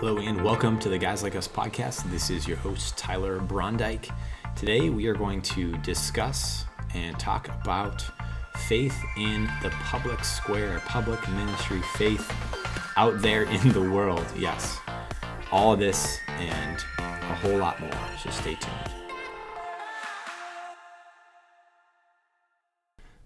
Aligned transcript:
Hello 0.00 0.18
and 0.18 0.40
welcome 0.44 0.78
to 0.78 0.88
the 0.88 0.96
Guys 0.96 1.24
Like 1.24 1.34
Us 1.34 1.48
podcast. 1.48 2.08
This 2.08 2.30
is 2.30 2.46
your 2.46 2.56
host, 2.58 2.96
Tyler 2.96 3.40
Brondike. 3.40 4.14
Today 4.54 4.90
we 4.90 5.08
are 5.08 5.14
going 5.14 5.42
to 5.42 5.76
discuss 5.78 6.66
and 6.94 7.18
talk 7.18 7.48
about 7.48 8.04
faith 8.68 8.96
in 9.16 9.50
the 9.60 9.70
public 9.70 10.24
square, 10.24 10.80
public 10.86 11.18
ministry, 11.30 11.82
faith 11.96 12.32
out 12.96 13.20
there 13.20 13.42
in 13.42 13.72
the 13.72 13.90
world. 13.90 14.24
Yes, 14.38 14.78
all 15.50 15.76
this 15.76 16.20
and 16.28 16.84
a 16.98 17.34
whole 17.34 17.58
lot 17.58 17.80
more. 17.80 17.90
So 18.22 18.30
stay 18.30 18.54
tuned. 18.54 18.76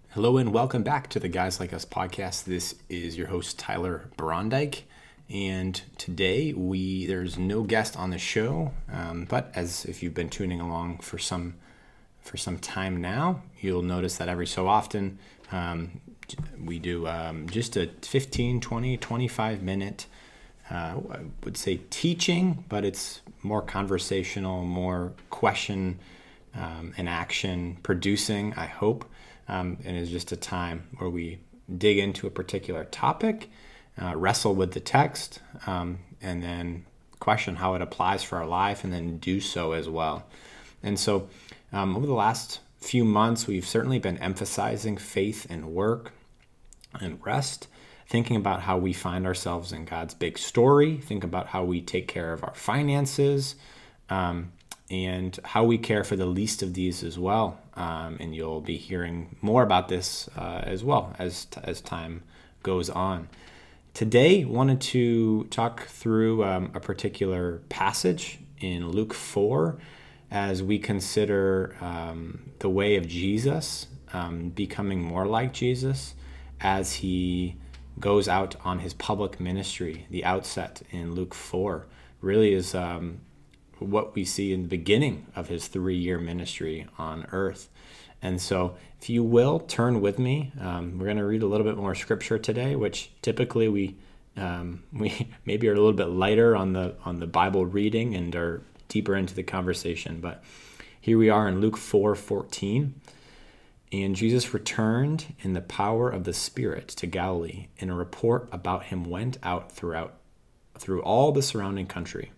Hello 0.09 0.37
and 0.37 0.51
welcome 0.51 0.81
back 0.81 1.07
to 1.09 1.19
the 1.19 1.29
Guys 1.29 1.59
Like 1.59 1.71
Us 1.71 1.85
podcast. 1.85 2.45
This 2.45 2.73
is 2.89 3.15
your 3.15 3.27
host, 3.27 3.59
Tyler 3.59 4.09
Brondike. 4.17 4.85
And 5.29 5.81
today 5.97 6.53
we 6.53 7.05
there's 7.05 7.37
no 7.37 7.63
guest 7.63 7.97
on 7.97 8.09
the 8.09 8.17
show, 8.17 8.71
um, 8.91 9.25
but 9.25 9.51
as 9.55 9.85
if 9.85 10.03
you've 10.03 10.13
been 10.13 10.29
tuning 10.29 10.59
along 10.59 10.99
for 10.99 11.17
some 11.17 11.55
for 12.21 12.37
some 12.37 12.57
time 12.57 13.01
now, 13.01 13.41
you'll 13.59 13.81
notice 13.81 14.17
that 14.17 14.29
every 14.29 14.47
so 14.47 14.67
often 14.67 15.19
um, 15.51 15.99
we 16.63 16.79
do 16.79 17.07
um, 17.07 17.47
just 17.49 17.75
a 17.75 17.89
15, 18.01 18.61
20, 18.61 18.97
25 18.97 19.61
minute, 19.61 20.05
uh, 20.71 20.95
I 21.11 21.19
would 21.43 21.57
say 21.57 21.81
teaching, 21.89 22.63
but 22.69 22.85
it's 22.85 23.21
more 23.41 23.61
conversational, 23.61 24.63
more 24.63 25.11
question 25.29 25.99
um, 26.55 26.93
and 26.97 27.09
action 27.09 27.77
producing, 27.83 28.53
I 28.55 28.67
hope. 28.67 29.05
Um, 29.49 29.77
and 29.83 29.97
it's 29.97 30.09
just 30.09 30.31
a 30.31 30.37
time 30.37 30.87
where 30.97 31.09
we 31.09 31.39
dig 31.77 31.97
into 31.97 32.25
a 32.25 32.31
particular 32.31 32.85
topic 32.85 33.49
uh, 34.01 34.15
wrestle 34.15 34.55
with 34.55 34.71
the 34.73 34.79
text, 34.79 35.39
um, 35.67 35.99
and 36.21 36.41
then 36.41 36.85
question 37.19 37.55
how 37.55 37.75
it 37.75 37.81
applies 37.81 38.23
for 38.23 38.37
our 38.37 38.45
life, 38.45 38.83
and 38.83 38.93
then 38.93 39.17
do 39.17 39.39
so 39.39 39.71
as 39.73 39.87
well. 39.87 40.25
And 40.81 40.99
so, 40.99 41.27
um, 41.71 41.95
over 41.95 42.05
the 42.05 42.13
last 42.13 42.59
few 42.79 43.05
months, 43.05 43.47
we've 43.47 43.65
certainly 43.65 43.99
been 43.99 44.17
emphasizing 44.17 44.97
faith 44.97 45.47
and 45.49 45.73
work 45.73 46.11
and 46.99 47.23
rest, 47.25 47.67
thinking 48.07 48.35
about 48.35 48.61
how 48.61 48.77
we 48.77 48.93
find 48.93 49.25
ourselves 49.25 49.71
in 49.71 49.85
God's 49.85 50.13
big 50.13 50.37
story, 50.37 50.97
think 50.97 51.23
about 51.23 51.47
how 51.47 51.63
we 51.63 51.81
take 51.81 52.07
care 52.07 52.33
of 52.33 52.43
our 52.43 52.53
finances. 52.53 53.55
Um, 54.09 54.51
and 54.93 55.39
how 55.43 55.63
we 55.63 55.77
care 55.77 56.03
for 56.03 56.15
the 56.15 56.25
least 56.25 56.61
of 56.61 56.73
these 56.73 57.03
as 57.03 57.17
well. 57.17 57.59
Um, 57.75 58.17
and 58.19 58.35
you'll 58.35 58.61
be 58.61 58.77
hearing 58.77 59.35
more 59.41 59.63
about 59.63 59.87
this 59.87 60.29
uh, 60.37 60.61
as 60.63 60.83
well 60.83 61.15
as, 61.17 61.47
as 61.63 61.81
time 61.81 62.21
goes 62.61 62.89
on. 62.89 63.27
Today, 63.93 64.43
wanted 64.43 64.81
to 64.81 65.43
talk 65.51 65.85
through 65.85 66.43
um, 66.43 66.71
a 66.73 66.79
particular 66.79 67.61
passage 67.69 68.39
in 68.59 68.89
Luke 68.89 69.13
4 69.13 69.77
as 70.31 70.63
we 70.63 70.79
consider 70.79 71.75
um, 71.79 72.53
the 72.57 72.69
way 72.69 72.95
of 72.95 73.07
Jesus, 73.07 73.85
um, 74.11 74.49
becoming 74.49 74.99
more 74.99 75.27
like 75.27 75.53
Jesus 75.53 76.15
as 76.59 76.93
he 76.93 77.57
goes 77.99 78.27
out 78.27 78.55
on 78.65 78.79
his 78.79 78.95
public 78.95 79.39
ministry. 79.39 80.07
The 80.09 80.25
outset 80.25 80.81
in 80.89 81.13
Luke 81.13 81.35
4 81.35 81.85
really 82.19 82.55
is 82.55 82.73
um, 82.73 83.21
what 83.77 84.15
we 84.15 84.25
see 84.25 84.53
in 84.53 84.63
the 84.63 84.69
beginning 84.69 85.27
of 85.35 85.49
his 85.49 85.67
three 85.67 85.97
year 85.97 86.17
ministry 86.17 86.87
on 86.97 87.27
earth. 87.31 87.69
And 88.23 88.41
so, 88.41 88.75
if 89.03 89.09
you 89.09 89.21
will, 89.21 89.59
turn 89.59 89.99
with 89.99 90.17
me. 90.17 90.53
Um, 90.61 90.97
we're 90.97 91.07
going 91.07 91.17
to 91.17 91.25
read 91.25 91.43
a 91.43 91.45
little 91.45 91.65
bit 91.65 91.75
more 91.75 91.93
scripture 91.93 92.39
today, 92.39 92.77
which 92.77 93.11
typically 93.21 93.67
we 93.67 93.97
um, 94.37 94.83
we 94.93 95.27
maybe 95.45 95.67
are 95.67 95.73
a 95.73 95.75
little 95.75 95.91
bit 95.91 96.05
lighter 96.05 96.55
on 96.55 96.71
the 96.71 96.95
on 97.03 97.19
the 97.19 97.27
Bible 97.27 97.65
reading 97.65 98.15
and 98.15 98.33
are 98.33 98.61
deeper 98.87 99.13
into 99.13 99.35
the 99.35 99.43
conversation. 99.43 100.21
But 100.21 100.41
here 101.01 101.17
we 101.17 101.29
are 101.29 101.49
in 101.49 101.59
Luke 101.59 101.75
four 101.75 102.15
fourteen, 102.15 103.01
and 103.91 104.15
Jesus 104.15 104.53
returned 104.53 105.35
in 105.41 105.51
the 105.51 105.59
power 105.59 106.09
of 106.09 106.23
the 106.23 106.31
Spirit 106.31 106.87
to 106.87 107.05
Galilee, 107.05 107.67
and 107.81 107.91
a 107.91 107.95
report 107.95 108.47
about 108.53 108.85
him 108.85 109.03
went 109.03 109.37
out 109.43 109.69
throughout 109.69 110.13
through 110.79 111.01
all 111.01 111.33
the 111.33 111.41
surrounding 111.41 111.87
country, 111.87 112.31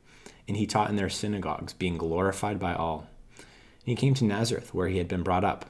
and 0.47 0.57
he 0.57 0.65
taught 0.65 0.89
in 0.89 0.95
their 0.95 1.11
synagogues, 1.11 1.73
being 1.73 1.99
glorified 1.99 2.57
by 2.57 2.73
all. 2.73 3.05
And 3.37 3.45
he 3.85 3.95
came 3.95 4.15
to 4.15 4.25
Nazareth, 4.25 4.73
where 4.73 4.87
he 4.87 4.97
had 4.97 5.07
been 5.07 5.21
brought 5.21 5.43
up 5.43 5.69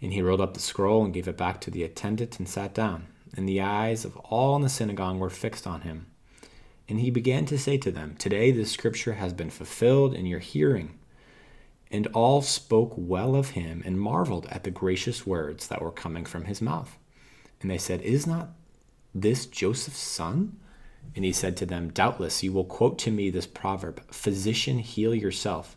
And 0.00 0.12
he 0.12 0.22
rolled 0.22 0.40
up 0.40 0.54
the 0.54 0.60
scroll 0.60 1.04
and 1.04 1.14
gave 1.14 1.28
it 1.28 1.36
back 1.36 1.60
to 1.62 1.70
the 1.70 1.82
attendant 1.82 2.38
and 2.38 2.48
sat 2.48 2.74
down. 2.74 3.06
And 3.36 3.48
the 3.48 3.60
eyes 3.60 4.04
of 4.04 4.16
all 4.18 4.54
in 4.56 4.62
the 4.62 4.68
synagogue 4.68 5.18
were 5.18 5.30
fixed 5.30 5.66
on 5.66 5.82
him. 5.82 6.06
And 6.88 7.00
he 7.00 7.10
began 7.10 7.46
to 7.46 7.58
say 7.58 7.78
to 7.78 7.90
them, 7.90 8.14
Today 8.18 8.50
this 8.50 8.70
scripture 8.70 9.14
has 9.14 9.32
been 9.32 9.50
fulfilled 9.50 10.14
in 10.14 10.26
your 10.26 10.40
hearing. 10.40 10.98
And 11.90 12.06
all 12.08 12.42
spoke 12.42 12.92
well 12.96 13.34
of 13.36 13.50
him 13.50 13.82
and 13.86 14.00
marveled 14.00 14.46
at 14.50 14.64
the 14.64 14.70
gracious 14.70 15.26
words 15.26 15.68
that 15.68 15.80
were 15.80 15.90
coming 15.90 16.24
from 16.24 16.44
his 16.44 16.60
mouth. 16.60 16.98
And 17.60 17.70
they 17.70 17.78
said, 17.78 18.02
Is 18.02 18.26
not 18.26 18.50
this 19.14 19.46
Joseph's 19.46 19.98
son? 19.98 20.58
And 21.14 21.24
he 21.24 21.32
said 21.32 21.56
to 21.58 21.66
them, 21.66 21.90
Doubtless 21.90 22.42
you 22.42 22.52
will 22.52 22.64
quote 22.64 22.98
to 23.00 23.10
me 23.10 23.30
this 23.30 23.46
proverb 23.46 24.02
Physician, 24.10 24.78
heal 24.78 25.14
yourself. 25.14 25.76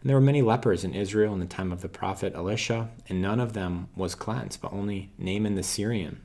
and 0.00 0.08
there 0.08 0.16
were 0.16 0.22
many 0.22 0.42
lepers 0.42 0.84
in 0.84 0.94
Israel 0.94 1.32
in 1.32 1.40
the 1.40 1.46
time 1.46 1.72
of 1.72 1.80
the 1.80 1.88
prophet 1.88 2.34
Elisha, 2.34 2.88
and 3.08 3.20
none 3.20 3.40
of 3.40 3.52
them 3.52 3.88
was 3.96 4.14
cleansed, 4.14 4.60
but 4.60 4.72
only 4.72 5.10
Naaman 5.18 5.56
the 5.56 5.62
Syrian. 5.62 6.20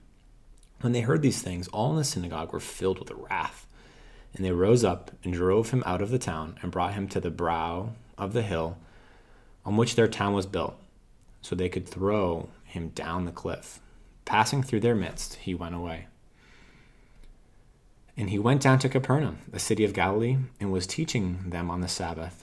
When 0.82 0.94
they 0.94 1.02
heard 1.02 1.22
these 1.22 1.42
things, 1.42 1.68
all 1.70 1.92
in 1.92 1.98
the 1.98 2.04
synagogue 2.04 2.54
were 2.54 2.60
filled 2.60 3.00
with 3.00 3.12
wrath. 3.12 3.66
And 4.36 4.46
they 4.46 4.52
rose 4.52 4.84
up 4.84 5.12
and 5.24 5.34
drove 5.34 5.72
him 5.72 5.84
out 5.86 6.02
of 6.02 6.10
the 6.10 6.20
town 6.20 6.58
and 6.62 6.72
brought 6.72 6.94
him 6.94 7.08
to 7.10 7.20
the 7.20 7.32
brow 7.32 7.92
of 8.18 8.34
the 8.34 8.42
hill 8.42 8.78
on 9.66 9.78
which 9.78 9.96
their 9.96 10.08
town 10.08 10.34
was 10.34 10.46
built, 10.46 10.76
so 11.42 11.56
they 11.56 11.70
could 11.70 11.88
throw 11.88 12.50
him 12.66 12.90
down 12.90 13.26
the 13.26 13.32
cliff. 13.32 13.80
Passing 14.26 14.62
through 14.62 14.82
their 14.82 14.96
midst, 14.96 15.36
he 15.36 15.54
went 15.56 15.76
away. 15.76 16.08
And 18.18 18.30
he 18.30 18.38
went 18.38 18.62
down 18.62 18.80
to 18.80 18.90
Capernaum, 18.90 19.40
a 19.52 19.60
city 19.60 19.84
of 19.84 19.94
Galilee, 19.94 20.38
and 20.60 20.72
was 20.72 20.86
teaching 20.86 21.50
them 21.50 21.72
on 21.72 21.82
the 21.82 21.88
Sabbath 21.88 22.43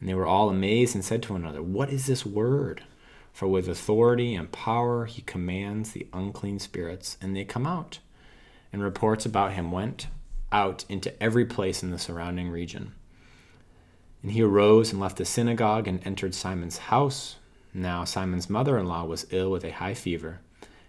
And 0.00 0.08
they 0.08 0.14
were 0.14 0.26
all 0.26 0.48
amazed 0.48 0.94
and 0.94 1.04
said 1.04 1.22
to 1.24 1.34
one 1.34 1.42
another, 1.42 1.62
What 1.62 1.90
is 1.90 2.06
this 2.06 2.24
word? 2.24 2.82
For 3.32 3.46
with 3.46 3.68
authority 3.68 4.34
and 4.34 4.50
power 4.50 5.06
he 5.06 5.22
commands 5.22 5.92
the 5.92 6.08
unclean 6.12 6.58
spirits, 6.58 7.16
and 7.20 7.36
they 7.36 7.44
come 7.44 7.66
out. 7.66 8.00
And 8.72 8.82
reports 8.82 9.26
about 9.26 9.52
him 9.52 9.70
went 9.70 10.08
out 10.52 10.84
into 10.88 11.20
every 11.22 11.44
place 11.44 11.82
in 11.82 11.90
the 11.90 11.98
surrounding 11.98 12.50
region. 12.50 12.92
And 14.22 14.32
he 14.32 14.42
arose 14.42 14.92
and 14.92 15.00
left 15.00 15.18
the 15.18 15.24
synagogue 15.24 15.86
and 15.86 16.04
entered 16.06 16.34
Simon's 16.34 16.78
house. 16.78 17.36
Now 17.72 18.04
Simon's 18.04 18.50
mother 18.50 18.78
in 18.78 18.86
law 18.86 19.04
was 19.04 19.26
ill 19.30 19.50
with 19.50 19.64
a 19.64 19.70
high 19.70 19.94
fever, 19.94 20.40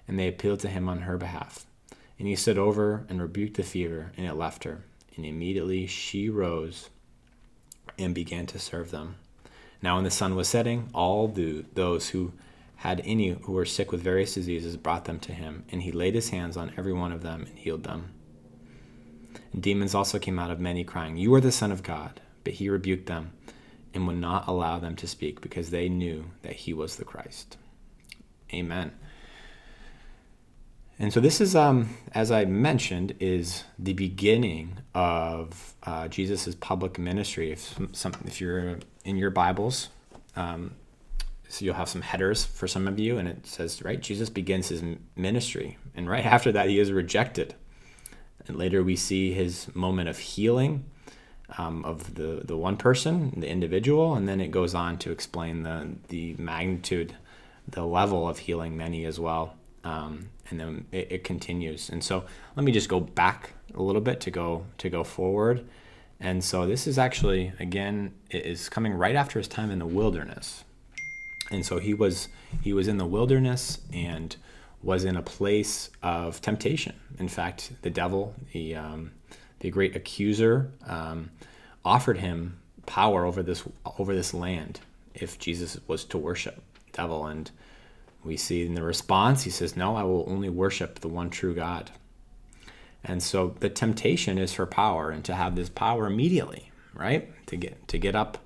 and 0.07 0.17
they 0.17 0.27
appealed 0.27 0.59
to 0.61 0.69
him 0.69 0.89
on 0.89 0.99
her 1.01 1.17
behalf. 1.17 1.65
And 2.17 2.27
he 2.27 2.35
stood 2.35 2.57
over 2.57 3.05
and 3.09 3.21
rebuked 3.21 3.57
the 3.57 3.63
fever, 3.63 4.11
and 4.17 4.25
it 4.25 4.33
left 4.33 4.63
her. 4.63 4.83
And 5.15 5.25
immediately 5.25 5.87
she 5.87 6.29
rose 6.29 6.89
and 8.03 8.15
began 8.15 8.45
to 8.47 8.59
serve 8.59 8.91
them. 8.91 9.15
Now, 9.81 9.95
when 9.95 10.03
the 10.03 10.11
sun 10.11 10.35
was 10.35 10.47
setting, 10.47 10.89
all 10.93 11.27
the, 11.27 11.65
those 11.73 12.09
who 12.09 12.33
had 12.77 13.01
any 13.05 13.29
who 13.29 13.51
were 13.51 13.65
sick 13.65 13.91
with 13.91 14.01
various 14.01 14.33
diseases 14.33 14.77
brought 14.77 15.05
them 15.05 15.19
to 15.19 15.33
him, 15.33 15.65
and 15.71 15.81
he 15.81 15.91
laid 15.91 16.15
his 16.15 16.29
hands 16.29 16.57
on 16.57 16.73
every 16.77 16.93
one 16.93 17.11
of 17.11 17.23
them 17.23 17.45
and 17.47 17.57
healed 17.57 17.83
them. 17.83 18.11
And 19.53 19.61
demons 19.61 19.95
also 19.95 20.19
came 20.19 20.39
out 20.39 20.51
of 20.51 20.59
many, 20.59 20.83
crying, 20.83 21.17
You 21.17 21.33
are 21.35 21.41
the 21.41 21.51
Son 21.51 21.71
of 21.71 21.83
God. 21.83 22.21
But 22.43 22.53
he 22.53 22.69
rebuked 22.69 23.05
them 23.05 23.33
and 23.93 24.07
would 24.07 24.17
not 24.17 24.47
allow 24.47 24.79
them 24.79 24.95
to 24.97 25.07
speak 25.07 25.41
because 25.41 25.69
they 25.69 25.89
knew 25.89 26.25
that 26.41 26.53
he 26.53 26.73
was 26.73 26.95
the 26.95 27.05
Christ. 27.05 27.57
Amen. 28.53 28.91
And 31.01 31.11
so 31.11 31.19
this 31.19 31.41
is, 31.41 31.55
um, 31.55 31.97
as 32.13 32.29
I 32.29 32.45
mentioned, 32.45 33.15
is 33.19 33.63
the 33.79 33.93
beginning 33.93 34.77
of 34.93 35.73
uh, 35.81 36.07
Jesus' 36.07 36.53
public 36.53 36.99
ministry. 36.99 37.51
If, 37.51 37.75
some, 37.91 38.13
if 38.25 38.39
you're 38.39 38.77
in 39.03 39.17
your 39.17 39.31
Bibles, 39.31 39.89
um, 40.35 40.75
so 41.49 41.65
you'll 41.65 41.73
have 41.73 41.89
some 41.89 42.03
headers 42.03 42.45
for 42.45 42.67
some 42.67 42.87
of 42.87 42.99
you, 42.99 43.17
and 43.17 43.27
it 43.27 43.47
says, 43.47 43.81
right, 43.81 43.99
Jesus 43.99 44.29
begins 44.29 44.69
his 44.69 44.83
ministry. 45.15 45.79
And 45.95 46.07
right 46.07 46.23
after 46.23 46.51
that, 46.51 46.69
he 46.69 46.77
is 46.77 46.91
rejected. 46.91 47.55
And 48.47 48.55
later 48.55 48.83
we 48.83 48.95
see 48.95 49.33
his 49.33 49.73
moment 49.73 50.07
of 50.07 50.19
healing 50.19 50.85
um, 51.57 51.83
of 51.83 52.13
the, 52.13 52.43
the 52.45 52.55
one 52.55 52.77
person, 52.77 53.33
the 53.39 53.49
individual, 53.49 54.13
and 54.13 54.29
then 54.29 54.39
it 54.39 54.51
goes 54.51 54.75
on 54.75 54.99
to 54.99 55.09
explain 55.09 55.63
the, 55.63 55.95
the 56.09 56.35
magnitude, 56.37 57.15
the 57.67 57.87
level 57.87 58.29
of 58.29 58.37
healing 58.37 58.77
many 58.77 59.03
as 59.05 59.19
well. 59.19 59.55
Um, 59.83 60.29
and 60.49 60.59
then 60.59 60.85
it, 60.91 61.11
it, 61.11 61.23
continues. 61.23 61.89
And 61.89 62.03
so 62.03 62.23
let 62.55 62.63
me 62.63 62.71
just 62.71 62.87
go 62.87 62.99
back 62.99 63.53
a 63.73 63.81
little 63.81 64.01
bit 64.01 64.19
to 64.21 64.31
go 64.31 64.65
to 64.77 64.89
go 64.89 65.03
forward. 65.03 65.67
And 66.19 66.43
so 66.43 66.67
this 66.67 66.85
is 66.85 66.99
actually 66.99 67.51
again 67.59 68.13
it 68.29 68.45
is 68.45 68.69
coming 68.69 68.93
right 68.93 69.15
after 69.15 69.39
his 69.39 69.47
time 69.47 69.71
in 69.71 69.79
the 69.79 69.87
wilderness. 69.87 70.63
And 71.49 71.65
so 71.65 71.79
he 71.79 71.93
was 71.93 72.27
he 72.61 72.73
was 72.73 72.87
in 72.87 72.97
the 72.97 73.05
wilderness 73.05 73.79
and 73.91 74.35
was 74.83 75.03
in 75.03 75.15
a 75.15 75.21
place 75.21 75.89
of 76.01 76.41
temptation. 76.41 76.95
In 77.19 77.27
fact, 77.27 77.71
the 77.81 77.89
devil, 77.89 78.35
the 78.53 78.75
um, 78.75 79.11
the 79.59 79.69
great 79.69 79.95
accuser, 79.95 80.71
um, 80.87 81.31
offered 81.83 82.17
him 82.17 82.59
power 82.85 83.25
over 83.25 83.43
this 83.43 83.63
over 83.97 84.13
this 84.15 84.33
land 84.33 84.79
if 85.13 85.37
Jesus 85.39 85.79
was 85.87 86.03
to 86.05 86.17
worship 86.17 86.61
devil. 86.93 87.25
And 87.25 87.49
we 88.23 88.37
see 88.37 88.65
in 88.65 88.75
the 88.75 88.83
response, 88.83 89.43
he 89.43 89.49
says, 89.49 89.75
"No, 89.75 89.95
I 89.95 90.03
will 90.03 90.25
only 90.27 90.49
worship 90.49 90.99
the 90.99 91.07
one 91.07 91.29
true 91.29 91.53
God." 91.53 91.91
And 93.03 93.23
so 93.23 93.55
the 93.59 93.69
temptation 93.69 94.37
is 94.37 94.53
for 94.53 94.65
power 94.65 95.09
and 95.09 95.23
to 95.25 95.33
have 95.33 95.55
this 95.55 95.69
power 95.69 96.05
immediately, 96.05 96.71
right? 96.93 97.29
To 97.47 97.55
get 97.55 97.87
to 97.87 97.97
get 97.97 98.15
up, 98.15 98.37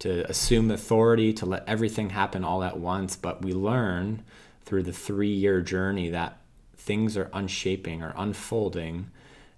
to 0.00 0.28
assume 0.28 0.70
authority, 0.70 1.32
to 1.34 1.46
let 1.46 1.64
everything 1.66 2.10
happen 2.10 2.44
all 2.44 2.62
at 2.62 2.78
once. 2.78 3.16
But 3.16 3.42
we 3.42 3.52
learn 3.52 4.22
through 4.64 4.82
the 4.84 4.92
three-year 4.92 5.60
journey 5.60 6.10
that 6.10 6.38
things 6.76 7.16
are 7.16 7.30
unshaping 7.32 8.02
or 8.02 8.12
unfolding 8.16 9.10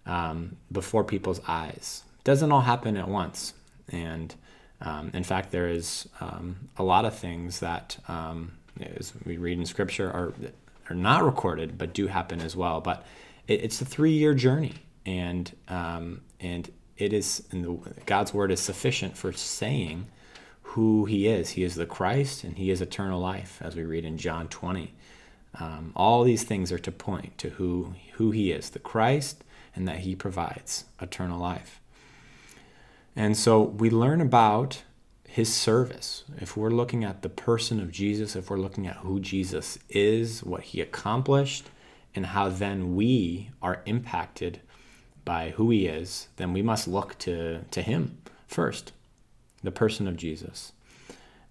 um, 0.06 0.56
before 0.70 1.04
people's 1.04 1.40
eyes. 1.48 2.04
It 2.18 2.24
doesn't 2.24 2.52
all 2.52 2.62
happen 2.62 2.96
at 2.96 3.08
once. 3.08 3.54
And 3.88 4.34
um, 4.80 5.10
in 5.14 5.24
fact, 5.24 5.50
there 5.50 5.68
is 5.68 6.08
um, 6.20 6.68
a 6.76 6.82
lot 6.82 7.04
of 7.04 7.16
things 7.18 7.60
that, 7.60 7.96
um, 8.08 8.52
as 8.80 9.12
we 9.24 9.36
read 9.36 9.58
in 9.58 9.66
Scripture, 9.66 10.10
are 10.10 10.32
are 10.90 10.96
not 10.96 11.24
recorded, 11.24 11.78
but 11.78 11.94
do 11.94 12.08
happen 12.08 12.40
as 12.40 12.54
well. 12.54 12.80
But 12.80 13.06
it, 13.48 13.64
it's 13.64 13.80
a 13.80 13.84
three-year 13.84 14.34
journey, 14.34 14.74
and 15.06 15.50
um, 15.68 16.22
and 16.40 16.70
it 16.96 17.12
is 17.12 17.44
and 17.50 17.64
the, 17.64 17.94
God's 18.06 18.34
word 18.34 18.50
is 18.50 18.60
sufficient 18.60 19.16
for 19.16 19.32
saying 19.32 20.06
who 20.62 21.04
He 21.04 21.28
is. 21.28 21.50
He 21.50 21.62
is 21.62 21.74
the 21.74 21.86
Christ, 21.86 22.44
and 22.44 22.56
He 22.56 22.70
is 22.70 22.80
eternal 22.80 23.20
life, 23.20 23.60
as 23.62 23.76
we 23.76 23.84
read 23.84 24.04
in 24.04 24.18
John 24.18 24.48
20. 24.48 24.94
Um, 25.60 25.92
all 25.94 26.24
these 26.24 26.42
things 26.42 26.72
are 26.72 26.78
to 26.78 26.90
point 26.92 27.38
to 27.38 27.50
who 27.50 27.94
who 28.14 28.30
He 28.30 28.50
is, 28.50 28.70
the 28.70 28.78
Christ, 28.78 29.44
and 29.74 29.86
that 29.88 30.00
He 30.00 30.14
provides 30.14 30.84
eternal 31.00 31.40
life. 31.40 31.80
And 33.16 33.36
so 33.36 33.62
we 33.62 33.90
learn 33.90 34.20
about 34.20 34.82
his 35.34 35.52
service. 35.52 36.22
If 36.40 36.56
we're 36.56 36.70
looking 36.70 37.02
at 37.02 37.22
the 37.22 37.28
person 37.28 37.80
of 37.80 37.90
Jesus, 37.90 38.36
if 38.36 38.50
we're 38.50 38.56
looking 38.56 38.86
at 38.86 38.98
who 38.98 39.18
Jesus 39.18 39.80
is, 39.88 40.44
what 40.44 40.62
he 40.62 40.80
accomplished, 40.80 41.66
and 42.14 42.26
how 42.26 42.50
then 42.50 42.94
we 42.94 43.50
are 43.60 43.82
impacted 43.84 44.60
by 45.24 45.50
who 45.50 45.70
he 45.70 45.88
is, 45.88 46.28
then 46.36 46.52
we 46.52 46.62
must 46.62 46.86
look 46.86 47.18
to, 47.18 47.62
to 47.72 47.82
him 47.82 48.18
first, 48.46 48.92
the 49.64 49.72
person 49.72 50.06
of 50.06 50.16
Jesus. 50.16 50.70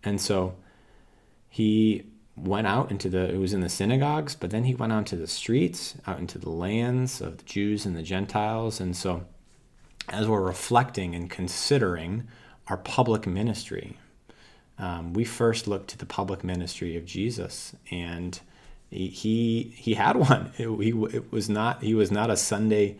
And 0.02 0.22
so 0.22 0.56
he 1.50 2.06
went 2.38 2.68
out 2.68 2.90
into 2.90 3.10
the 3.10 3.34
it 3.34 3.38
was 3.38 3.54
in 3.54 3.60
the 3.60 3.70
synagogues 3.70 4.34
but 4.34 4.50
then 4.50 4.64
he 4.64 4.74
went 4.74 4.92
out 4.92 5.06
to 5.06 5.16
the 5.16 5.28
streets 5.28 5.94
out 6.08 6.18
into 6.18 6.40
the 6.40 6.50
lands 6.50 7.22
of 7.22 7.38
the 7.38 7.44
jews 7.44 7.86
and 7.86 7.96
the 7.96 8.02
gentiles 8.02 8.80
and 8.80 8.96
so 8.96 9.24
as 10.10 10.28
we're 10.28 10.42
reflecting 10.42 11.14
and 11.14 11.30
considering 11.30 12.28
our 12.68 12.78
public 12.78 13.28
ministry. 13.28 13.98
Um, 14.78 15.14
we 15.14 15.24
first 15.24 15.68
look 15.68 15.88
to 15.88 15.98
the 15.98 16.06
public 16.06 16.44
ministry 16.44 16.98
of 16.98 17.06
jesus 17.06 17.76
and 17.92 18.40
he 18.90 19.08
he, 19.08 19.74
he 19.76 19.94
had 19.96 20.16
one. 20.16 20.52
It, 20.58 20.68
he, 20.84 20.90
it 20.90 21.32
was 21.32 21.50
not 21.50 21.84
he 21.84 21.94
was 21.94 22.12
not 22.12 22.30
a 22.30 22.38
sunday 22.38 22.98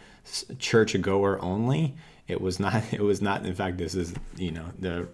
church 0.60 1.00
goer 1.02 1.40
only. 1.42 1.96
It 2.28 2.42
was 2.42 2.60
not 2.60 2.84
it 2.94 3.02
was 3.02 3.22
not 3.22 3.46
in 3.46 3.56
fact 3.56 3.78
this 3.78 3.96
is 3.96 4.14
you 4.38 4.52
know 4.52 4.66
the 4.80 5.08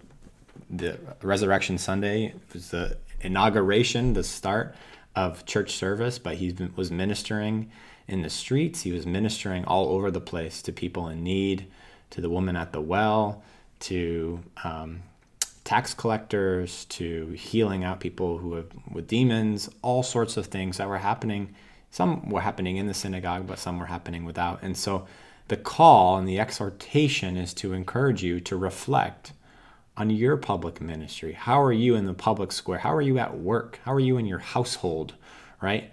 the 0.68 0.98
resurrection 1.22 1.78
sunday 1.78 2.34
was 2.52 2.70
the 2.70 2.96
inauguration, 3.20 4.12
the 4.14 4.24
start 4.24 4.74
of 5.14 5.44
church 5.44 5.72
service, 5.72 6.18
but 6.18 6.36
he 6.36 6.54
was 6.76 6.90
ministering 6.90 7.70
in 8.06 8.22
the 8.22 8.30
streets. 8.30 8.82
He 8.82 8.92
was 8.92 9.06
ministering 9.06 9.64
all 9.64 9.90
over 9.90 10.10
the 10.10 10.20
place 10.20 10.62
to 10.62 10.72
people 10.72 11.08
in 11.08 11.22
need, 11.22 11.66
to 12.10 12.20
the 12.20 12.30
woman 12.30 12.56
at 12.56 12.72
the 12.72 12.80
well, 12.80 13.42
to 13.80 14.40
um, 14.64 15.02
tax 15.64 15.94
collectors, 15.94 16.84
to 16.86 17.28
healing 17.30 17.84
out 17.84 18.00
people 18.00 18.38
who 18.38 18.54
have 18.54 18.66
with 18.90 19.06
demons, 19.06 19.68
all 19.82 20.02
sorts 20.02 20.36
of 20.36 20.46
things 20.46 20.78
that 20.78 20.88
were 20.88 20.98
happening. 20.98 21.54
Some 21.90 22.28
were 22.28 22.40
happening 22.40 22.76
in 22.76 22.86
the 22.86 22.94
synagogue, 22.94 23.46
but 23.46 23.58
some 23.58 23.78
were 23.78 23.86
happening 23.86 24.24
without. 24.24 24.62
And 24.62 24.76
so 24.76 25.06
the 25.48 25.56
call 25.56 26.16
and 26.16 26.28
the 26.28 26.38
exhortation 26.38 27.36
is 27.36 27.52
to 27.54 27.72
encourage 27.72 28.22
you 28.22 28.40
to 28.40 28.56
reflect 28.56 29.32
on 30.00 30.08
your 30.08 30.38
public 30.38 30.80
ministry? 30.80 31.32
How 31.34 31.60
are 31.62 31.72
you 31.72 31.94
in 31.94 32.06
the 32.06 32.14
public 32.14 32.52
square? 32.52 32.78
How 32.78 32.94
are 32.94 33.02
you 33.02 33.18
at 33.18 33.38
work? 33.38 33.78
How 33.84 33.92
are 33.92 34.00
you 34.00 34.16
in 34.16 34.24
your 34.24 34.38
household? 34.38 35.14
Right? 35.60 35.92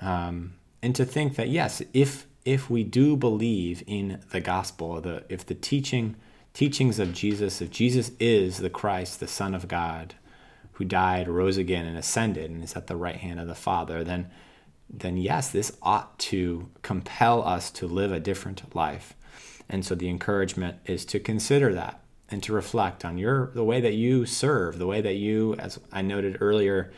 Um, 0.00 0.54
and 0.82 0.94
to 0.96 1.04
think 1.04 1.36
that 1.36 1.48
yes, 1.48 1.80
if 1.94 2.26
if 2.44 2.68
we 2.68 2.84
do 2.84 3.16
believe 3.16 3.82
in 3.86 4.20
the 4.30 4.40
gospel, 4.40 5.00
the 5.00 5.24
if 5.28 5.46
the 5.46 5.54
teaching 5.54 6.16
teachings 6.56 6.98
of 6.98 7.12
Jesus, 7.12 7.60
if 7.60 7.70
Jesus 7.70 8.12
is 8.18 8.56
the 8.56 8.70
Christ, 8.70 9.20
the 9.20 9.28
Son 9.28 9.54
of 9.54 9.68
God, 9.68 10.14
who 10.72 10.86
died, 10.86 11.28
rose 11.28 11.58
again, 11.58 11.84
and 11.84 11.98
ascended, 11.98 12.50
and 12.50 12.64
is 12.64 12.74
at 12.74 12.86
the 12.86 12.96
right 12.96 13.16
hand 13.16 13.38
of 13.38 13.46
the 13.46 13.54
Father, 13.54 14.02
then 14.02 14.30
then 14.88 15.18
yes, 15.18 15.50
this 15.50 15.76
ought 15.82 16.18
to 16.18 16.70
compel 16.80 17.46
us 17.46 17.70
to 17.72 17.86
live 17.86 18.10
a 18.10 18.20
different 18.20 18.74
life. 18.74 19.14
And 19.68 19.84
so 19.84 19.94
the 19.94 20.08
encouragement 20.08 20.78
is 20.86 21.04
to 21.06 21.18
consider 21.18 21.74
that 21.74 22.00
and 22.30 22.42
to 22.44 22.54
reflect 22.54 23.04
on 23.04 23.18
your 23.18 23.50
the 23.52 23.64
way 23.64 23.82
that 23.82 23.94
you 23.94 24.24
serve, 24.24 24.78
the 24.78 24.86
way 24.86 25.02
that 25.02 25.16
you, 25.16 25.56
as 25.56 25.78
I 25.92 26.00
noted 26.00 26.38
earlier, 26.40 26.90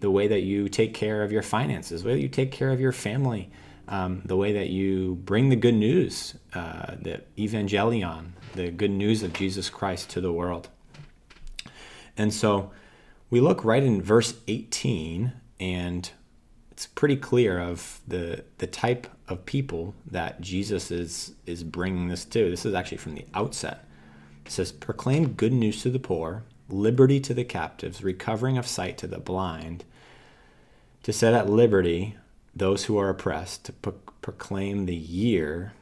the 0.00 0.10
way 0.10 0.26
that 0.28 0.40
you 0.40 0.70
take 0.70 0.94
care 0.94 1.22
of 1.22 1.32
your 1.32 1.42
finances, 1.42 2.02
the 2.02 2.08
way 2.08 2.14
that 2.14 2.22
you 2.22 2.28
take 2.30 2.50
care 2.50 2.70
of 2.70 2.80
your 2.80 2.92
family, 2.92 3.50
um, 3.88 4.22
the 4.24 4.36
way 4.36 4.54
that 4.54 4.70
you 4.70 5.16
bring 5.16 5.50
the 5.50 5.56
good 5.56 5.74
news, 5.74 6.34
uh, 6.54 6.94
the 7.02 7.22
evangelion, 7.36 8.32
the 8.56 8.70
good 8.70 8.90
news 8.90 9.22
of 9.22 9.32
Jesus 9.32 9.70
Christ 9.70 10.10
to 10.10 10.20
the 10.20 10.32
world. 10.32 10.68
And 12.16 12.32
so 12.32 12.70
we 13.30 13.40
look 13.40 13.64
right 13.64 13.82
in 13.82 14.02
verse 14.02 14.34
18, 14.48 15.32
and 15.60 16.10
it's 16.70 16.86
pretty 16.86 17.16
clear 17.16 17.58
of 17.58 18.00
the 18.06 18.44
the 18.58 18.66
type 18.66 19.06
of 19.28 19.46
people 19.46 19.94
that 20.06 20.40
Jesus 20.40 20.90
is 20.90 21.32
is 21.46 21.62
bringing 21.62 22.08
this 22.08 22.24
to. 22.26 22.50
This 22.50 22.66
is 22.66 22.74
actually 22.74 22.98
from 22.98 23.14
the 23.14 23.26
outset. 23.34 23.86
It 24.44 24.52
says, 24.52 24.72
Proclaim 24.72 25.32
good 25.32 25.52
news 25.52 25.82
to 25.82 25.90
the 25.90 25.98
poor, 25.98 26.44
liberty 26.68 27.18
to 27.20 27.34
the 27.34 27.44
captives, 27.44 28.04
recovering 28.04 28.56
of 28.56 28.66
sight 28.66 28.96
to 28.98 29.06
the 29.06 29.18
blind, 29.18 29.84
to 31.02 31.12
set 31.12 31.34
at 31.34 31.50
liberty 31.50 32.16
those 32.54 32.84
who 32.84 32.96
are 32.96 33.08
oppressed, 33.08 33.64
to 33.64 33.72
pro- 33.72 33.92
proclaim 34.22 34.86
the 34.86 34.94
year 34.94 35.72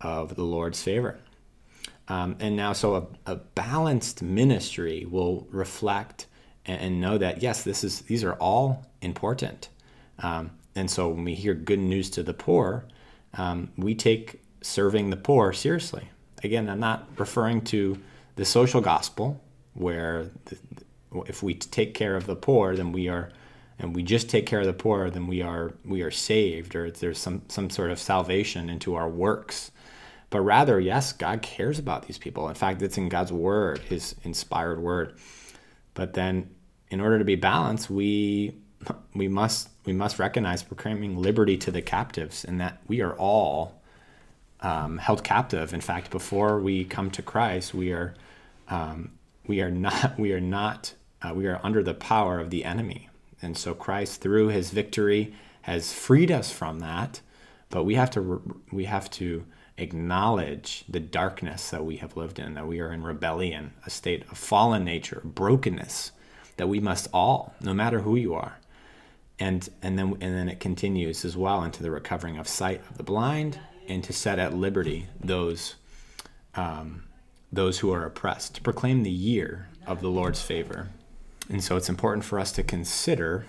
of 0.00 0.34
the 0.34 0.44
Lord's 0.44 0.82
favor. 0.82 1.18
Um, 2.08 2.36
and 2.38 2.56
now, 2.56 2.72
so 2.72 2.94
a, 3.26 3.32
a 3.32 3.36
balanced 3.36 4.22
ministry 4.22 5.06
will 5.08 5.46
reflect 5.50 6.26
and, 6.64 6.80
and 6.80 7.00
know 7.00 7.18
that 7.18 7.42
yes, 7.42 7.62
this 7.62 7.82
is 7.82 8.02
these 8.02 8.22
are 8.24 8.34
all 8.34 8.86
important. 9.02 9.68
Um, 10.20 10.52
and 10.74 10.90
so 10.90 11.08
when 11.08 11.24
we 11.24 11.34
hear 11.34 11.54
good 11.54 11.78
news 11.78 12.10
to 12.10 12.22
the 12.22 12.34
poor, 12.34 12.86
um, 13.34 13.70
we 13.76 13.94
take 13.94 14.42
serving 14.62 15.10
the 15.10 15.16
poor 15.16 15.52
seriously. 15.52 16.08
Again, 16.44 16.68
I'm 16.68 16.80
not 16.80 17.08
referring 17.16 17.62
to 17.62 17.98
the 18.36 18.44
social 18.44 18.80
gospel 18.80 19.40
where 19.74 20.30
the, 20.46 20.58
if 21.26 21.42
we 21.42 21.54
take 21.54 21.94
care 21.94 22.16
of 22.16 22.26
the 22.26 22.36
poor, 22.36 22.76
then 22.76 22.92
we 22.92 23.08
are, 23.08 23.30
and 23.78 23.94
we 23.94 24.02
just 24.02 24.28
take 24.28 24.46
care 24.46 24.60
of 24.60 24.66
the 24.66 24.72
poor, 24.72 25.10
then 25.10 25.26
we 25.26 25.42
are 25.42 25.74
we 25.84 26.02
are 26.02 26.10
saved, 26.10 26.74
or 26.74 26.90
there's 26.90 27.18
some 27.18 27.42
some 27.48 27.70
sort 27.70 27.90
of 27.90 27.98
salvation 27.98 28.68
into 28.68 28.94
our 28.94 29.08
works. 29.08 29.70
But 30.30 30.40
rather, 30.40 30.80
yes, 30.80 31.12
God 31.12 31.42
cares 31.42 31.78
about 31.78 32.06
these 32.06 32.18
people. 32.18 32.48
In 32.48 32.54
fact, 32.54 32.82
it's 32.82 32.98
in 32.98 33.08
God's 33.08 33.32
word, 33.32 33.78
His 33.78 34.14
inspired 34.22 34.80
word. 34.80 35.16
But 35.94 36.14
then, 36.14 36.50
in 36.90 37.00
order 37.00 37.18
to 37.18 37.24
be 37.24 37.36
balanced, 37.36 37.90
we 37.90 38.56
we 39.14 39.28
must 39.28 39.70
we 39.84 39.92
must 39.92 40.18
recognize 40.18 40.62
proclaiming 40.62 41.16
liberty 41.16 41.56
to 41.58 41.70
the 41.70 41.82
captives, 41.82 42.44
and 42.44 42.60
that 42.60 42.80
we 42.88 43.00
are 43.00 43.14
all 43.14 43.80
um, 44.60 44.98
held 44.98 45.22
captive. 45.24 45.72
In 45.72 45.80
fact, 45.80 46.10
before 46.10 46.60
we 46.60 46.84
come 46.84 47.10
to 47.12 47.22
Christ, 47.22 47.72
we 47.72 47.92
are 47.92 48.14
um, 48.68 49.12
we 49.46 49.60
are 49.60 49.70
not 49.70 50.18
we 50.18 50.32
are 50.32 50.40
not 50.40 50.94
uh, 51.22 51.32
we 51.34 51.46
are 51.46 51.60
under 51.62 51.82
the 51.82 51.94
power 51.94 52.40
of 52.40 52.50
the 52.50 52.64
enemy, 52.64 53.08
and 53.40 53.56
so 53.56 53.74
Christ, 53.74 54.20
through 54.20 54.48
His 54.48 54.70
victory, 54.70 55.34
has 55.62 55.92
freed 55.92 56.30
us 56.30 56.50
from 56.50 56.80
that. 56.80 57.20
But 57.70 57.84
we 57.84 57.94
have 57.94 58.10
to 58.10 58.60
we 58.72 58.84
have 58.84 59.08
to 59.12 59.44
acknowledge 59.78 60.84
the 60.88 61.00
darkness 61.00 61.70
that 61.70 61.84
we 61.84 61.96
have 61.96 62.16
lived 62.16 62.38
in, 62.38 62.54
that 62.54 62.66
we 62.66 62.80
are 62.80 62.92
in 62.92 63.02
rebellion, 63.02 63.72
a 63.84 63.90
state 63.90 64.22
of 64.30 64.38
fallen 64.38 64.84
nature, 64.84 65.20
brokenness, 65.24 66.12
that 66.56 66.68
we 66.68 66.80
must 66.80 67.08
all, 67.12 67.54
no 67.60 67.74
matter 67.74 68.00
who 68.00 68.16
you 68.16 68.34
are, 68.34 68.58
and 69.38 69.68
and 69.82 69.98
then 69.98 70.16
and 70.20 70.34
then 70.34 70.48
it 70.48 70.60
continues 70.60 71.24
as 71.24 71.36
well 71.36 71.62
into 71.62 71.82
the 71.82 71.90
recovering 71.90 72.38
of 72.38 72.48
sight 72.48 72.82
of 72.88 72.96
the 72.96 73.02
blind 73.02 73.58
and 73.86 74.02
to 74.04 74.12
set 74.12 74.38
at 74.38 74.54
liberty 74.54 75.06
those 75.22 75.74
um, 76.54 77.04
those 77.52 77.78
who 77.80 77.92
are 77.92 78.04
oppressed 78.04 78.54
to 78.54 78.62
proclaim 78.62 79.02
the 79.02 79.10
year 79.10 79.68
of 79.86 80.00
the 80.00 80.08
Lord's 80.08 80.42
favor. 80.42 80.88
And 81.48 81.62
so 81.62 81.76
it's 81.76 81.88
important 81.88 82.24
for 82.24 82.40
us 82.40 82.50
to 82.52 82.62
consider 82.62 83.46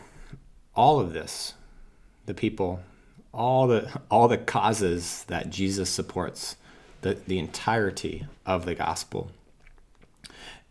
all 0.75 0.99
of 0.99 1.13
this 1.13 1.53
the 2.25 2.33
people 2.33 2.81
all 3.33 3.67
the 3.67 4.01
all 4.09 4.27
the 4.27 4.37
causes 4.37 5.23
that 5.27 5.49
Jesus 5.49 5.89
supports 5.89 6.55
the, 7.01 7.15
the 7.27 7.37
entirety 7.39 8.25
of 8.45 8.65
the 8.65 8.75
gospel 8.75 9.31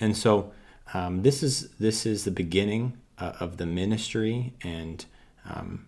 and 0.00 0.16
so 0.16 0.52
um, 0.94 1.22
this 1.22 1.42
is 1.42 1.70
this 1.80 2.06
is 2.06 2.24
the 2.24 2.30
beginning 2.30 2.98
uh, 3.18 3.32
of 3.40 3.56
the 3.56 3.66
ministry, 3.66 4.52
and 4.62 5.04
um, 5.48 5.86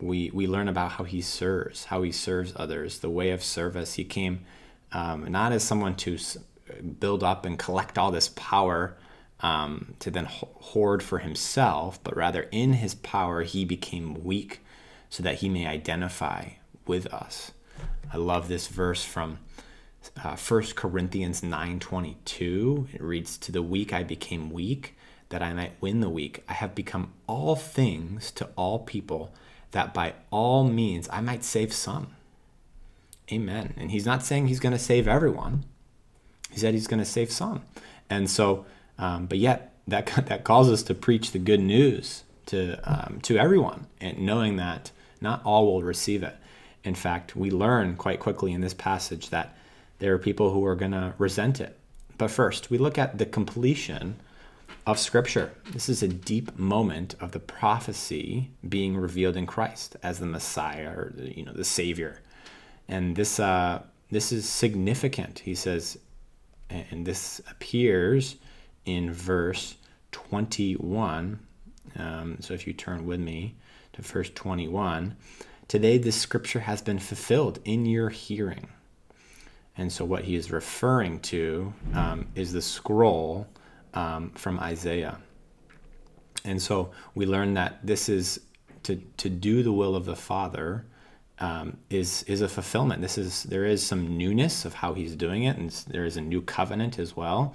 we 0.00 0.30
we 0.32 0.46
learn 0.46 0.68
about 0.68 0.92
how 0.92 1.04
he 1.04 1.20
serves, 1.20 1.84
how 1.84 2.02
he 2.02 2.12
serves 2.12 2.52
others, 2.56 2.98
the 2.98 3.10
way 3.10 3.30
of 3.30 3.42
service. 3.42 3.94
He 3.94 4.04
came 4.04 4.40
um, 4.92 5.30
not 5.30 5.52
as 5.52 5.62
someone 5.62 5.94
to 5.96 6.18
build 6.98 7.22
up 7.22 7.44
and 7.44 7.58
collect 7.58 7.98
all 7.98 8.10
this 8.10 8.30
power 8.30 8.96
um, 9.40 9.94
to 10.00 10.10
then 10.10 10.26
hoard 10.30 11.02
for 11.02 11.18
himself, 11.18 12.02
but 12.02 12.16
rather 12.16 12.48
in 12.50 12.74
his 12.74 12.94
power 12.94 13.42
he 13.42 13.64
became 13.64 14.24
weak, 14.24 14.60
so 15.12 15.22
that 15.22 15.36
he 15.36 15.48
may 15.50 15.66
identify 15.66 16.48
with 16.86 17.06
us. 17.12 17.52
I 18.10 18.16
love 18.16 18.48
this 18.48 18.68
verse 18.68 19.04
from 19.04 19.40
uh, 20.16 20.36
1 20.36 20.62
Corinthians 20.74 21.42
9:22. 21.42 22.94
It 22.94 23.02
reads, 23.02 23.36
"To 23.36 23.52
the 23.52 23.62
weak 23.62 23.92
I 23.92 24.02
became 24.02 24.50
weak." 24.50 24.96
that 25.32 25.42
I 25.42 25.54
might 25.54 25.72
win 25.80 26.00
the 26.00 26.10
weak. 26.10 26.44
I 26.46 26.52
have 26.52 26.74
become 26.74 27.14
all 27.26 27.56
things 27.56 28.30
to 28.32 28.50
all 28.54 28.80
people, 28.80 29.32
that 29.70 29.94
by 29.94 30.12
all 30.30 30.64
means 30.64 31.08
I 31.10 31.22
might 31.22 31.42
save 31.42 31.72
some. 31.72 32.08
Amen. 33.32 33.72
And 33.78 33.90
he's 33.90 34.04
not 34.04 34.22
saying 34.22 34.46
he's 34.46 34.60
going 34.60 34.74
to 34.74 34.78
save 34.78 35.08
everyone. 35.08 35.64
He 36.50 36.58
said 36.58 36.74
he's 36.74 36.86
going 36.86 37.00
to 37.00 37.06
save 37.06 37.30
some. 37.30 37.62
And 38.10 38.28
so, 38.28 38.66
um, 38.98 39.24
but 39.24 39.38
yet 39.38 39.72
that 39.88 40.06
that 40.26 40.44
calls 40.44 40.70
us 40.70 40.82
to 40.84 40.94
preach 40.94 41.32
the 41.32 41.38
good 41.38 41.60
news 41.60 42.24
to 42.46 42.78
um, 42.84 43.20
to 43.22 43.38
everyone, 43.38 43.86
and 44.02 44.18
knowing 44.18 44.56
that 44.56 44.90
not 45.22 45.42
all 45.44 45.66
will 45.66 45.82
receive 45.82 46.22
it. 46.22 46.36
In 46.84 46.94
fact, 46.94 47.36
we 47.36 47.50
learn 47.50 47.96
quite 47.96 48.20
quickly 48.20 48.52
in 48.52 48.60
this 48.60 48.74
passage 48.74 49.30
that 49.30 49.56
there 50.00 50.12
are 50.12 50.18
people 50.18 50.52
who 50.52 50.66
are 50.66 50.74
going 50.74 50.90
to 50.92 51.14
resent 51.16 51.60
it. 51.60 51.78
But 52.18 52.30
first, 52.30 52.70
we 52.70 52.78
look 52.78 52.98
at 52.98 53.18
the 53.18 53.26
completion 53.26 54.16
of 54.86 54.98
Scripture. 54.98 55.52
This 55.70 55.88
is 55.88 56.02
a 56.02 56.08
deep 56.08 56.58
moment 56.58 57.14
of 57.20 57.32
the 57.32 57.38
prophecy 57.38 58.50
being 58.68 58.96
revealed 58.96 59.36
in 59.36 59.46
Christ 59.46 59.96
as 60.02 60.18
the 60.18 60.26
Messiah 60.26 60.90
or 60.90 61.14
you 61.16 61.44
know 61.44 61.52
the 61.52 61.64
Savior, 61.64 62.20
and 62.88 63.14
this 63.14 63.38
uh, 63.38 63.82
this 64.10 64.32
is 64.32 64.48
significant. 64.48 65.38
He 65.40 65.54
says, 65.54 65.98
and 66.68 67.06
this 67.06 67.40
appears 67.50 68.36
in 68.84 69.12
verse 69.12 69.76
21. 70.10 71.38
Um, 71.96 72.36
so 72.40 72.54
if 72.54 72.66
you 72.66 72.72
turn 72.72 73.06
with 73.06 73.20
me 73.20 73.54
to 73.94 74.02
verse 74.02 74.30
21, 74.30 75.16
today 75.68 75.98
this 75.98 76.16
scripture 76.16 76.60
has 76.60 76.82
been 76.82 76.98
fulfilled 76.98 77.58
in 77.64 77.86
your 77.86 78.08
hearing. 78.10 78.68
And 79.76 79.92
so 79.92 80.04
what 80.04 80.24
he 80.24 80.36
is 80.36 80.50
referring 80.50 81.20
to 81.20 81.72
um, 81.94 82.26
is 82.34 82.52
the 82.52 82.62
scroll 82.62 83.46
um, 83.94 84.30
from 84.30 84.58
Isaiah. 84.60 85.18
And 86.44 86.60
so 86.60 86.90
we 87.14 87.26
learn 87.26 87.54
that 87.54 87.86
this 87.86 88.08
is 88.08 88.40
to, 88.82 88.96
to 89.16 89.30
do 89.30 89.62
the 89.62 89.72
will 89.72 89.94
of 89.94 90.04
the 90.04 90.16
Father 90.16 90.84
um, 91.38 91.78
is 91.90 92.22
is 92.24 92.40
a 92.40 92.48
fulfillment. 92.48 93.02
This 93.02 93.18
is 93.18 93.42
there 93.44 93.64
is 93.64 93.84
some 93.84 94.16
newness 94.16 94.64
of 94.64 94.74
how 94.74 94.94
He's 94.94 95.16
doing 95.16 95.42
it, 95.42 95.56
and 95.56 95.70
there 95.88 96.04
is 96.04 96.16
a 96.16 96.20
new 96.20 96.40
covenant 96.40 96.98
as 96.98 97.16
well. 97.16 97.54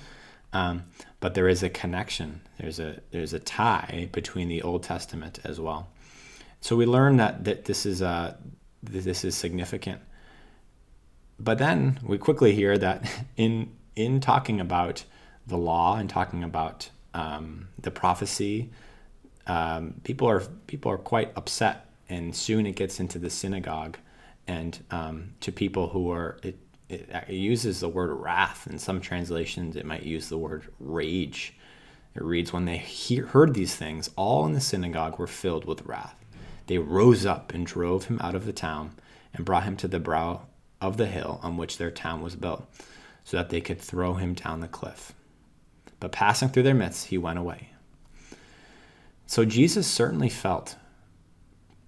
Um, 0.53 0.85
but 1.19 1.33
there 1.33 1.47
is 1.47 1.63
a 1.63 1.69
connection. 1.69 2.41
There's 2.59 2.79
a 2.79 3.01
there's 3.11 3.33
a 3.33 3.39
tie 3.39 4.09
between 4.11 4.49
the 4.49 4.61
Old 4.61 4.83
Testament 4.83 5.39
as 5.43 5.59
well. 5.59 5.89
So 6.61 6.75
we 6.75 6.85
learn 6.85 7.17
that 7.17 7.43
that 7.45 7.65
this 7.65 7.85
is 7.85 8.01
uh, 8.01 8.35
this 8.83 9.23
is 9.23 9.35
significant. 9.35 10.01
But 11.39 11.59
then 11.59 11.99
we 12.03 12.17
quickly 12.17 12.53
hear 12.53 12.77
that 12.77 13.09
in 13.37 13.71
in 13.95 14.19
talking 14.19 14.59
about 14.59 15.03
the 15.45 15.57
law 15.57 15.97
and 15.97 16.09
talking 16.09 16.43
about 16.43 16.89
um, 17.13 17.69
the 17.81 17.89
prophecy, 17.89 18.69
um, 19.47 19.95
people 20.03 20.27
are 20.27 20.41
people 20.67 20.91
are 20.91 20.97
quite 20.97 21.31
upset, 21.35 21.87
and 22.09 22.35
soon 22.35 22.65
it 22.65 22.75
gets 22.75 22.99
into 22.99 23.19
the 23.19 23.29
synagogue, 23.29 23.97
and 24.47 24.83
um, 24.91 25.33
to 25.41 25.51
people 25.51 25.89
who 25.89 26.11
are 26.11 26.37
it, 26.43 26.57
it, 26.89 27.09
it 27.27 27.33
uses 27.33 27.79
the 27.79 27.89
word 27.89 28.11
wrath. 28.11 28.67
In 28.69 28.79
some 28.79 29.01
translations, 29.01 29.75
it 29.75 29.85
might 29.85 30.03
use 30.03 30.29
the 30.29 30.37
word 30.37 30.67
rage. 30.79 31.53
It 32.15 32.23
reads, 32.23 32.51
When 32.51 32.65
they 32.65 32.77
heard 32.77 33.53
these 33.53 33.75
things, 33.75 34.09
all 34.15 34.45
in 34.45 34.53
the 34.53 34.61
synagogue 34.61 35.19
were 35.19 35.27
filled 35.27 35.65
with 35.65 35.85
wrath. 35.85 36.15
They 36.67 36.77
rose 36.77 37.25
up 37.25 37.53
and 37.53 37.65
drove 37.65 38.05
him 38.05 38.19
out 38.21 38.35
of 38.35 38.45
the 38.45 38.53
town 38.53 38.91
and 39.33 39.45
brought 39.45 39.63
him 39.63 39.77
to 39.77 39.87
the 39.87 39.99
brow 39.99 40.43
of 40.79 40.97
the 40.97 41.07
hill 41.07 41.39
on 41.41 41.57
which 41.57 41.77
their 41.77 41.91
town 41.91 42.21
was 42.21 42.35
built, 42.35 42.65
so 43.23 43.37
that 43.37 43.49
they 43.49 43.61
could 43.61 43.81
throw 43.81 44.13
him 44.13 44.33
down 44.33 44.59
the 44.59 44.67
cliff 44.67 45.13
but 45.99 46.11
passing 46.11 46.49
through 46.49 46.63
their 46.63 46.73
midst, 46.73 47.07
he 47.07 47.17
went 47.17 47.39
away. 47.39 47.69
So 49.25 49.45
Jesus 49.45 49.87
certainly 49.87 50.29
felt, 50.29 50.75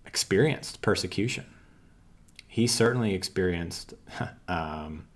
experienced 0.06 0.82
persecution. 0.82 1.46
He 2.48 2.68
certainly 2.68 3.14
experienced 3.14 3.94
um, 4.48 5.08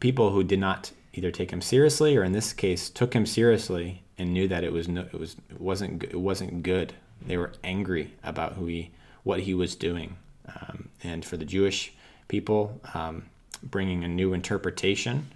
people 0.00 0.30
who 0.30 0.42
did 0.42 0.58
not 0.58 0.92
either 1.12 1.30
take 1.30 1.50
him 1.50 1.60
seriously, 1.60 2.16
or 2.16 2.24
in 2.24 2.32
this 2.32 2.52
case, 2.52 2.88
took 2.88 3.14
him 3.14 3.26
seriously 3.26 4.02
and 4.16 4.32
knew 4.32 4.48
that 4.48 4.64
it 4.64 4.72
was 4.72 4.88
no, 4.88 5.02
it 5.02 5.18
was 5.18 5.36
it 5.50 5.60
wasn't 5.60 6.02
it 6.04 6.18
wasn't 6.18 6.62
good. 6.62 6.94
They 7.26 7.36
were 7.36 7.52
angry 7.62 8.14
about 8.22 8.54
who 8.54 8.66
he 8.66 8.90
what 9.22 9.40
he 9.40 9.54
was 9.54 9.76
doing, 9.76 10.16
um, 10.48 10.88
and 11.04 11.24
for 11.24 11.36
the 11.36 11.44
Jewish 11.44 11.92
people, 12.26 12.80
um, 12.92 13.26
bringing 13.62 14.02
a 14.02 14.08
new 14.08 14.32
interpretation 14.32 15.28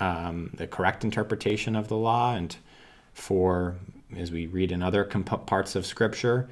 um, 0.00 0.50
the 0.54 0.66
correct 0.66 1.04
interpretation 1.04 1.76
of 1.76 1.88
the 1.88 1.96
law, 1.96 2.34
and 2.34 2.56
for, 3.12 3.76
as 4.16 4.30
we 4.30 4.46
read 4.46 4.72
in 4.72 4.82
other 4.82 5.04
comp- 5.04 5.46
parts 5.46 5.76
of 5.76 5.86
Scripture, 5.86 6.48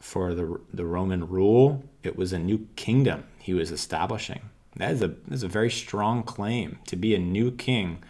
for 0.00 0.34
the, 0.34 0.60
the 0.72 0.84
Roman 0.84 1.28
rule, 1.28 1.84
it 2.02 2.16
was 2.16 2.32
a 2.32 2.38
new 2.38 2.66
kingdom 2.76 3.24
he 3.38 3.54
was 3.54 3.70
establishing. 3.70 4.40
That 4.76 4.92
is 4.92 5.02
a, 5.02 5.14
is 5.30 5.42
a 5.42 5.48
very 5.48 5.70
strong 5.70 6.22
claim 6.22 6.78
to 6.86 6.96
be 6.96 7.14
a 7.14 7.18
new 7.18 7.50
king, 7.50 8.02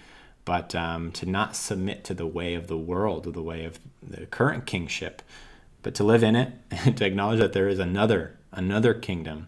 but 0.45 0.75
um, 0.75 1.13
to 1.13 1.27
not 1.27 1.57
submit 1.57 2.05
to 2.05 2.15
the 2.15 2.27
way 2.27 2.55
of 2.55 2.67
the 2.67 2.77
world 2.77 3.27
or 3.27 3.33
the 3.33 3.43
way 3.43 3.65
of 3.65 3.79
the 4.03 4.27
current 4.27 4.67
kingship, 4.67 5.23
but 5.87 5.95
to 5.95 6.03
live 6.03 6.25
in 6.25 6.35
it 6.35 6.53
and 6.73 6.97
to 6.97 7.07
acknowledge 7.07 7.39
that 7.39 7.53
there 7.53 7.69
is 7.69 7.79
another 7.79 8.37
another 8.51 8.93
kingdom 8.93 9.47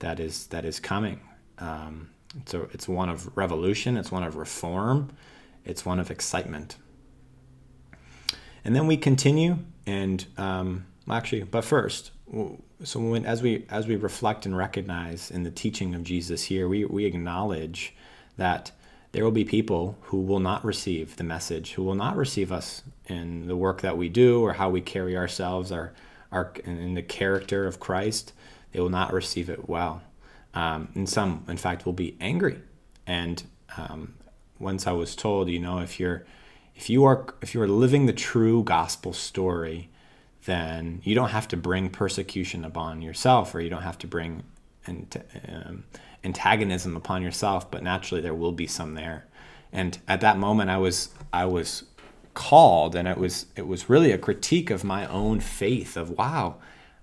that 0.00 0.18
is 0.18 0.48
that 0.48 0.64
is 0.64 0.80
coming. 0.80 1.20
Um, 1.58 2.10
so 2.44 2.68
it's 2.72 2.88
one 2.88 3.08
of 3.08 3.36
revolution, 3.36 3.96
it's 3.96 4.10
one 4.10 4.24
of 4.24 4.34
reform, 4.34 5.12
it's 5.64 5.86
one 5.86 6.00
of 6.00 6.10
excitement. 6.10 6.74
and 8.64 8.74
then 8.74 8.88
we 8.88 8.96
continue, 8.96 9.58
and 9.86 10.26
um, 10.36 10.86
actually, 11.08 11.44
but 11.44 11.64
first, 11.64 12.10
so 12.82 12.98
when 12.98 13.24
as 13.24 13.40
we 13.40 13.64
as 13.70 13.86
we 13.86 13.94
reflect 13.94 14.44
and 14.44 14.56
recognize 14.56 15.30
in 15.30 15.44
the 15.44 15.52
teaching 15.52 15.94
of 15.94 16.02
Jesus 16.02 16.42
here, 16.42 16.66
we 16.66 16.84
we 16.84 17.04
acknowledge 17.04 17.94
that 18.36 18.72
there 19.12 19.22
will 19.22 19.30
be 19.30 19.44
people 19.44 19.96
who 20.00 20.20
will 20.20 20.40
not 20.40 20.64
receive 20.64 21.14
the 21.14 21.22
message, 21.22 21.74
who 21.74 21.84
will 21.84 21.94
not 21.94 22.16
receive 22.16 22.50
us 22.50 22.82
in 23.06 23.46
the 23.46 23.56
work 23.56 23.80
that 23.82 23.96
we 23.96 24.08
do 24.08 24.42
or 24.42 24.54
how 24.54 24.68
we 24.68 24.80
carry 24.80 25.16
ourselves, 25.16 25.72
our 25.72 25.92
our 26.32 26.52
in 26.64 26.94
the 26.94 27.02
character 27.02 27.66
of 27.66 27.80
Christ. 27.80 28.32
They 28.72 28.80
will 28.80 28.90
not 28.90 29.12
receive 29.12 29.48
it 29.48 29.68
well, 29.68 30.02
um, 30.54 30.88
and 30.94 31.08
some, 31.08 31.44
in 31.48 31.56
fact, 31.56 31.86
will 31.86 31.92
be 31.92 32.16
angry. 32.20 32.60
And 33.06 33.42
um, 33.76 34.14
once 34.58 34.86
I 34.86 34.92
was 34.92 35.16
told, 35.16 35.48
you 35.48 35.58
know, 35.58 35.78
if 35.78 35.98
you're 36.00 36.26
if 36.74 36.90
you 36.90 37.04
are 37.04 37.26
if 37.40 37.54
you 37.54 37.62
are 37.62 37.68
living 37.68 38.06
the 38.06 38.12
true 38.12 38.62
gospel 38.62 39.12
story, 39.12 39.88
then 40.44 41.00
you 41.04 41.14
don't 41.14 41.30
have 41.30 41.48
to 41.48 41.56
bring 41.56 41.88
persecution 41.88 42.64
upon 42.64 43.02
yourself, 43.02 43.54
or 43.54 43.60
you 43.60 43.70
don't 43.70 43.82
have 43.82 43.98
to 43.98 44.06
bring 44.06 44.42
um, 44.86 45.84
antagonism 46.24 46.96
upon 46.96 47.22
yourself. 47.22 47.70
But 47.70 47.82
naturally, 47.82 48.20
there 48.20 48.34
will 48.34 48.52
be 48.52 48.66
some 48.66 48.94
there. 48.94 49.26
And 49.72 49.98
at 50.06 50.20
that 50.20 50.38
moment, 50.38 50.70
I 50.70 50.78
was 50.78 51.10
I 51.32 51.46
was 51.46 51.84
called, 52.36 52.94
and 52.94 53.08
it 53.08 53.18
was 53.18 53.46
it 53.56 53.66
was 53.66 53.90
really 53.90 54.12
a 54.12 54.18
critique 54.18 54.70
of 54.70 54.84
my 54.84 55.06
own 55.08 55.40
faith. 55.40 55.96
Of 55.96 56.10
wow, 56.10 56.56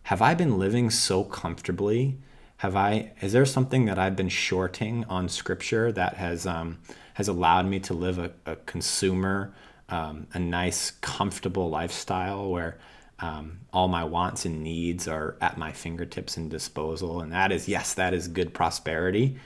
have 0.04 0.22
I 0.22 0.34
been 0.36 0.58
living 0.58 0.90
so 0.90 1.26
comfortably? 1.26 2.18
Have 2.58 2.78
I? 2.78 3.12
Is 3.20 3.34
there 3.34 3.46
something 3.46 3.86
that 3.86 4.00
I've 4.00 4.16
been 4.16 4.30
shorting 4.30 5.04
on 5.10 5.28
Scripture 5.28 5.92
that 5.92 6.14
has 6.16 6.46
um, 6.46 6.78
has 7.16 7.28
allowed 7.28 7.66
me 7.66 7.80
to 7.82 7.94
live 7.94 8.20
a, 8.20 8.32
a 8.46 8.56
consumer, 8.56 9.54
um, 9.90 10.28
a 10.34 10.40
nice, 10.40 10.92
comfortable 11.02 11.70
lifestyle 11.70 12.50
where 12.50 12.78
um, 13.20 13.60
all 13.72 13.88
my 13.88 14.04
wants 14.04 14.46
and 14.46 14.64
needs 14.64 15.08
are 15.08 15.36
at 15.42 15.58
my 15.58 15.72
fingertips 15.72 16.38
and 16.38 16.50
disposal. 16.50 17.22
And 17.22 17.32
that 17.32 17.52
is, 17.52 17.68
yes, 17.68 17.94
that 17.96 18.14
is 18.14 18.28
good 18.28 18.54
prosperity. 18.54 19.38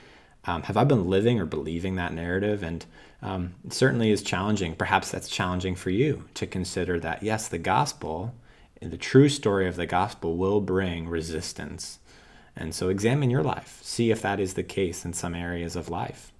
Um, 0.48 0.62
have 0.62 0.78
I 0.78 0.84
been 0.84 1.10
living 1.10 1.38
or 1.38 1.44
believing 1.44 1.96
that 1.96 2.14
narrative? 2.14 2.62
And 2.62 2.86
um, 3.20 3.54
it 3.66 3.74
certainly 3.74 4.10
is 4.10 4.22
challenging. 4.22 4.74
Perhaps 4.74 5.10
that's 5.10 5.28
challenging 5.28 5.74
for 5.74 5.90
you 5.90 6.24
to 6.34 6.46
consider 6.46 6.98
that, 7.00 7.22
yes, 7.22 7.48
the 7.48 7.58
gospel, 7.58 8.34
the 8.80 8.96
true 8.96 9.28
story 9.28 9.68
of 9.68 9.76
the 9.76 9.84
gospel 9.84 10.38
will 10.38 10.62
bring 10.62 11.06
resistance. 11.06 11.98
And 12.56 12.74
so 12.74 12.88
examine 12.88 13.28
your 13.28 13.42
life, 13.42 13.78
see 13.82 14.10
if 14.10 14.22
that 14.22 14.40
is 14.40 14.54
the 14.54 14.62
case 14.62 15.04
in 15.04 15.12
some 15.12 15.34
areas 15.34 15.76
of 15.76 15.90
life. 15.90 16.32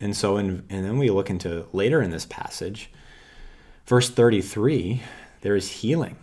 And 0.00 0.16
so, 0.16 0.38
in, 0.38 0.64
and 0.70 0.86
then 0.86 0.96
we 0.96 1.10
look 1.10 1.28
into 1.28 1.66
later 1.74 2.00
in 2.00 2.10
this 2.10 2.24
passage, 2.24 2.90
verse 3.84 4.08
33, 4.08 5.02
there 5.42 5.56
is 5.56 5.70
healing. 5.70 6.16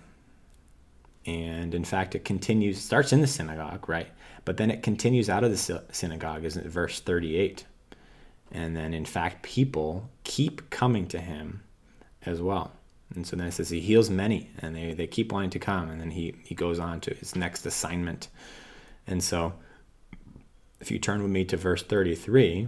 And 1.28 1.76
in 1.76 1.84
fact, 1.84 2.16
it 2.16 2.26
continues, 2.26 2.82
starts 2.82 3.14
in 3.14 3.22
the 3.22 3.28
synagogue, 3.28 3.88
right? 3.88 4.08
But 4.46 4.58
then 4.58 4.70
it 4.70 4.84
continues 4.84 5.30
out 5.30 5.44
of 5.44 5.52
the 5.52 5.84
synagogue, 5.92 6.46
isn't 6.46 6.66
it? 6.66 6.70
Verse 6.70 7.00
38. 7.00 7.66
And 8.52 8.76
then, 8.76 8.94
in 8.94 9.06
fact, 9.06 9.42
people 9.42 10.10
keep 10.24 10.70
coming 10.70 11.08
to 11.08 11.20
him 11.20 11.62
as 12.26 12.42
well. 12.42 12.72
And 13.14 13.26
so 13.26 13.36
then 13.36 13.48
it 13.48 13.54
says 13.54 13.70
he 13.70 13.80
heals 13.80 14.10
many, 14.10 14.52
and 14.60 14.76
they, 14.76 14.94
they 14.94 15.08
keep 15.08 15.32
wanting 15.32 15.50
to 15.52 15.60
come. 15.60 15.90
And 15.90 16.00
then 16.00 16.12
he, 16.12 16.36
he 16.44 16.54
goes 16.54 16.80
on 16.80 17.02
to 17.02 17.14
his 17.14 17.36
next 17.36 17.66
assignment. 17.66 18.30
And 19.08 19.24
so, 19.24 19.54
if 20.80 20.92
you 20.92 21.00
turn 21.00 21.22
with 21.22 21.32
me 21.32 21.46
to 21.46 21.58
verse 21.58 21.82
33, 21.84 22.68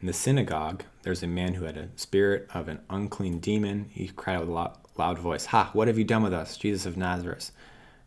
In 0.00 0.06
the 0.06 0.12
synagogue, 0.14 0.84
there's 1.02 1.22
a 1.22 1.26
man 1.26 1.54
who 1.54 1.66
had 1.66 1.76
a 1.76 1.90
spirit 1.94 2.48
of 2.54 2.68
an 2.68 2.80
unclean 2.88 3.38
demon. 3.38 3.90
He 3.90 4.08
cried 4.08 4.36
out 4.36 4.48
a 4.48 4.89
loud 5.00 5.18
voice, 5.18 5.46
Ha, 5.46 5.70
what 5.72 5.88
have 5.88 5.98
you 5.98 6.04
done 6.04 6.22
with 6.22 6.32
us, 6.32 6.56
Jesus 6.56 6.86
of 6.86 6.96
Nazareth? 6.96 7.50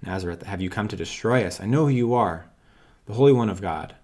Nazareth, 0.02 0.44
have 0.44 0.62
you 0.62 0.70
come 0.70 0.88
to 0.88 0.96
destroy 0.96 1.46
us? 1.46 1.60
I 1.60 1.66
know 1.66 1.86
who 1.86 1.92
you 1.92 2.14
are, 2.14 2.46
the 3.06 3.14
Holy 3.14 3.34
One 3.34 3.50
of 3.50 3.62
God. 3.62 3.96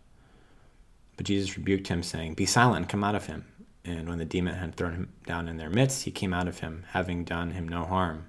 But 1.15 1.25
Jesus 1.25 1.58
rebuked 1.58 1.88
him, 1.88 2.04
saying, 2.04 2.34
Be 2.34 2.45
silent 2.45 2.89
come 2.89 3.04
out 3.04 3.15
of 3.15 3.28
him. 3.28 3.45
And 3.86 4.10
when 4.10 4.17
the 4.17 4.25
demon 4.25 4.56
had 4.56 4.75
thrown 4.75 4.93
him 4.93 5.13
down 5.25 5.47
in 5.47 5.58
their 5.58 5.69
midst, 5.69 6.04
he 6.04 6.12
came 6.12 6.34
out 6.34 6.47
of 6.47 6.60
him, 6.60 6.84
having 6.89 7.23
done 7.23 7.52
him 7.52 7.67
no 7.67 7.86
harm. 7.86 8.25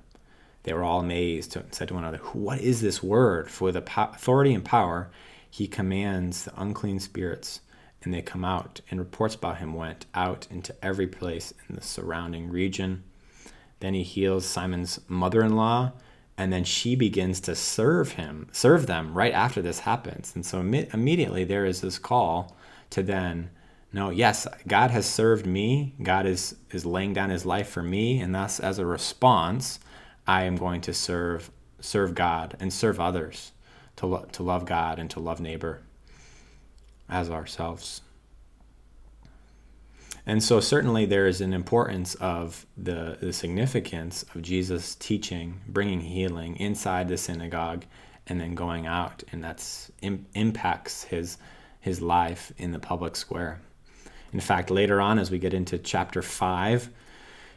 They 0.63 0.73
were 0.73 0.85
all 0.85 1.01
amazed 1.01 1.57
and 1.57 1.75
said 1.75 1.89
to 1.89 1.95
one 1.95 2.05
another, 2.05 2.23
What 2.33 2.61
is 2.61 2.81
this 2.81 3.03
word? 3.03 3.51
For 3.51 3.67
with 3.67 3.77
authority 3.77 4.55
and 4.55 4.65
power 4.65 5.11
he 5.51 5.67
commands 5.67 6.45
the 6.45 6.61
unclean 6.61 7.01
spirits 7.01 7.61
and 8.03 8.15
they 8.15 8.23
come 8.23 8.45
out, 8.45 8.81
and 8.91 8.99
reports 8.99 9.35
about 9.35 9.59
him 9.59 9.75
went 9.75 10.07
out 10.15 10.47
into 10.51 10.75
every 10.85 11.07
place 11.07 11.53
in 11.69 11.75
the 11.75 11.83
surrounding 11.83 12.49
region. 12.49 13.05
Then 13.81 13.95
he 13.95 14.03
heals 14.03 14.47
Simon's 14.47 15.01
mother 15.09 15.43
in 15.43 15.57
law, 15.57 15.93
and 16.39 16.53
then 16.53 16.65
she 16.65 16.95
begins 16.95 17.41
to 17.41 17.55
serve 17.55 18.13
him, 18.13 18.49
serve 18.53 18.87
them 18.87 19.15
right 19.15 19.33
after 19.33 19.61
this 19.61 19.81
happens. 19.81 20.33
And 20.35 20.45
so 20.47 20.61
Im- 20.61 20.75
immediately 20.93 21.45
there 21.45 21.67
is 21.67 21.81
this 21.81 21.99
call 21.99 22.57
to 22.91 23.03
then, 23.03 23.51
no, 23.93 24.11
yes, 24.11 24.47
God 24.67 24.91
has 24.91 25.07
served 25.07 25.47
me. 25.47 25.95
God 26.03 26.27
is, 26.27 26.57
is 26.71 26.87
laying 26.87 27.13
down 27.13 27.31
his 27.31 27.45
life 27.45 27.69
for 27.69 27.83
me, 27.83 28.21
and 28.21 28.35
thus 28.35 28.61
as 28.61 28.79
a 28.79 28.87
response, 28.87 29.81
I 30.27 30.45
am 30.45 30.57
going 30.57 30.81
to 30.83 30.95
serve 30.95 31.51
serve 31.81 32.15
God 32.15 32.57
and 32.61 32.73
serve 32.73 33.01
others, 33.01 33.53
to, 33.97 34.07
lo- 34.07 34.27
to 34.33 34.43
love 34.43 34.67
God 34.67 34.99
and 34.99 35.11
to 35.11 35.21
love 35.21 35.41
neighbor 35.41 35.81
as 37.09 37.31
ourselves. 37.31 38.03
And 40.27 40.43
so, 40.43 40.61
certainly, 40.61 41.07
there 41.07 41.27
is 41.27 41.41
an 41.41 41.53
importance 41.53 42.15
of 42.17 42.67
the, 42.77 43.17
the 43.21 43.33
significance 43.33 44.25
of 44.35 44.43
Jesus 44.43 44.95
teaching, 44.95 45.61
bringing 45.67 46.01
healing 46.01 46.57
inside 46.57 47.09
the 47.09 47.17
synagogue, 47.17 47.85
and 48.27 48.41
then 48.41 48.55
going 48.55 48.87
out, 48.87 49.25
and 49.33 49.43
that's 49.43 49.91
Im- 50.03 50.27
impacts 50.35 51.05
his 51.05 51.39
his 51.81 52.03
life 52.03 52.53
in 52.59 52.73
the 52.73 52.79
public 52.79 53.17
square. 53.17 53.61
In 54.33 54.41
fact, 54.41 54.71
later 54.71 55.01
on, 55.01 55.19
as 55.19 55.31
we 55.31 55.39
get 55.39 55.55
into 55.55 55.79
chapter 55.79 56.21
five, 56.21 56.91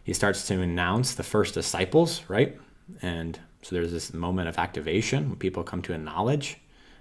he 0.03 0.13
starts 0.13 0.47
to 0.47 0.61
announce 0.61 1.13
the 1.13 1.23
first 1.23 1.53
disciples, 1.53 2.21
right? 2.29 2.57
And 3.01 3.37
so 3.61 3.75
there's 3.75 3.91
this 3.91 4.13
moment 4.13 4.47
of 4.47 4.57
activation 4.57 5.29
when 5.29 5.37
people 5.37 5.63
come 5.63 5.81
to 5.83 5.93
a 5.93 5.97
knowledge, 5.97 6.57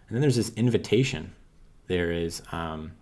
and 0.09 0.17
then 0.17 0.21
there's 0.21 0.37
this 0.37 0.53
invitation 0.55 1.33
there 1.87 2.11
is 2.11 2.43
um, 2.53 2.93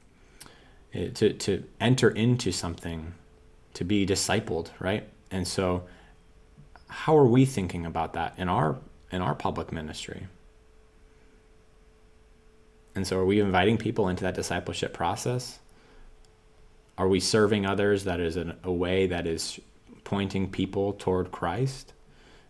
Eh, 0.93 1.09
to, 1.15 1.33
to 1.33 1.65
enter 1.81 2.11
into 2.11 2.51
something, 2.51 3.15
to 3.75 3.85
be 3.85 4.05
discipled, 4.05 4.71
right? 4.81 5.09
And 5.31 5.47
so, 5.47 5.85
how 6.89 7.17
are 7.17 7.27
we 7.27 7.45
thinking 7.45 7.87
about 7.87 8.15
that 8.15 8.35
in 8.37 8.49
our 8.49 8.79
in 9.13 9.23
our 9.23 9.35
public 9.35 9.73
ministry? 9.73 10.27
And 12.95 13.07
so, 13.07 13.19
are 13.19 13.25
we 13.25 13.41
inviting 13.41 13.79
people 13.79 14.09
into 14.09 14.25
that 14.25 14.35
discipleship 14.35 14.93
process? 14.93 15.61
Are 16.99 17.09
we 17.09 17.21
serving 17.21 17.65
others 17.65 18.05
that 18.05 18.21
is 18.21 18.37
an, 18.37 18.57
a 18.65 18.73
way 18.73 19.07
that 19.07 19.27
is 19.27 19.61
pointing 20.03 20.51
people 20.51 20.93
toward 20.95 21.31
Christ, 21.31 21.93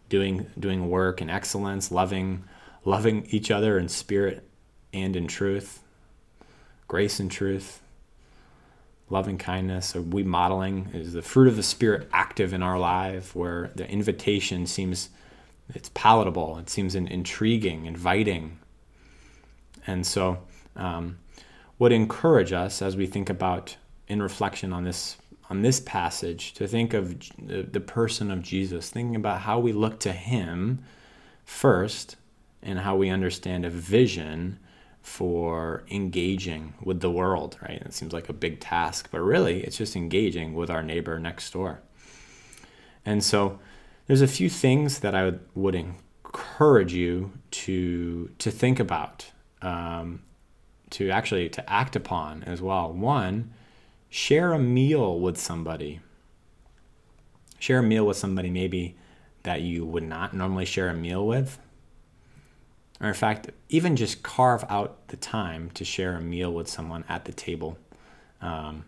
doing 0.09 0.47
doing 0.59 0.89
work 0.89 1.21
in 1.21 1.29
excellence, 1.29 1.91
loving 1.91 2.45
loving 2.87 3.27
each 3.31 3.51
other 3.51 3.79
in 3.79 3.89
spirit 3.89 4.49
and 4.95 5.15
in 5.15 5.27
truth? 5.27 5.83
grace 6.91 7.21
and 7.21 7.31
truth, 7.31 7.81
loving 9.11 9.39
kindness? 9.39 9.95
Are 9.95 10.03
we 10.03 10.23
modeling? 10.23 10.89
Is 10.95 11.13
the 11.13 11.23
fruit 11.23 11.49
of 11.49 11.57
the 11.57 11.63
Spirit 11.63 12.09
active 12.13 12.53
in 12.53 12.63
our 12.63 12.79
life 12.79 13.35
where 13.35 13.71
the 13.75 13.89
invitation 13.89 14.67
seems 14.67 15.11
it's 15.75 15.91
palatable, 15.91 16.59
it 16.59 16.71
seems 16.71 16.95
intriguing, 16.95 17.87
inviting? 17.87 18.59
And 19.87 20.07
so, 20.07 20.39
um, 20.77 21.19
would 21.79 21.93
encourage 21.93 22.53
us 22.53 22.83
as 22.83 22.97
we 22.97 23.07
think 23.07 23.31
about 23.31 23.77
in 24.07 24.23
reflection 24.23 24.73
on 24.73 24.85
this 24.85 25.17
on 25.49 25.63
this 25.63 25.81
passage 25.81 26.55
to 26.55 26.69
think 26.69 26.95
of 26.95 27.19
the 27.39 27.81
person 27.81 28.31
of 28.31 28.41
Jesus, 28.41 28.89
thinking 28.89 29.17
about 29.17 29.41
how 29.41 29.59
we 29.59 29.73
look 29.73 29.99
to 30.01 30.13
Him 30.13 30.85
first, 31.45 32.15
and 32.63 32.79
how 32.79 32.95
we 32.95 33.09
understand 33.09 33.65
a 33.65 33.71
vision 33.71 34.61
for 35.03 35.85
engaging 35.91 36.75
with 36.83 37.01
the 37.01 37.11
world, 37.11 37.57
right? 37.63 37.83
It 37.83 37.95
seems 37.95 38.13
like 38.13 38.29
a 38.29 38.35
big 38.35 38.61
task, 38.61 39.09
but 39.11 39.21
really 39.21 39.63
it's 39.63 39.79
just 39.79 39.97
engaging 39.97 40.55
with 40.55 40.71
our 40.71 40.83
neighbor 40.83 41.19
next 41.19 41.53
door. 41.53 41.81
And 43.05 43.25
so 43.25 43.59
there's 44.07 44.21
a 44.21 44.29
few 44.29 44.51
things 44.51 45.01
that 45.01 45.15
I 45.15 45.25
would, 45.25 45.41
would 45.55 45.75
encourage 45.75 46.93
you 46.93 47.33
to 47.51 48.31
to 48.39 48.51
think 48.51 48.79
about, 48.79 49.31
um, 49.63 50.23
to 50.91 51.11
actually 51.11 51.49
to 51.49 51.71
act 51.71 51.97
upon 51.97 52.43
as 52.45 52.61
well. 52.61 52.93
One, 52.93 53.53
share 54.11 54.53
a 54.53 54.59
meal 54.59 55.19
with 55.19 55.39
somebody. 55.39 56.01
Share 57.59 57.79
a 57.79 57.83
meal 57.83 58.07
with 58.07 58.17
somebody 58.17 58.51
maybe 58.51 58.97
that 59.43 59.63
you 59.63 59.85
would 59.85 60.03
not 60.03 60.35
normally 60.35 60.67
share 60.67 60.89
a 60.89 60.95
meal 60.95 61.27
with 61.27 61.59
or 63.01 63.09
in 63.09 63.15
fact, 63.15 63.51
even 63.69 63.97
just 63.97 64.23
carve 64.23 64.65
out 64.69 65.09
the 65.09 65.17
time 65.17 65.71
to 65.73 65.85
share 65.85 66.17
a 66.17 66.21
meal 66.21 66.53
with 66.53 66.69
someone 66.69 67.05
at 67.09 67.25
the 67.25 67.33
table. 67.33 67.79
um, 68.41 68.85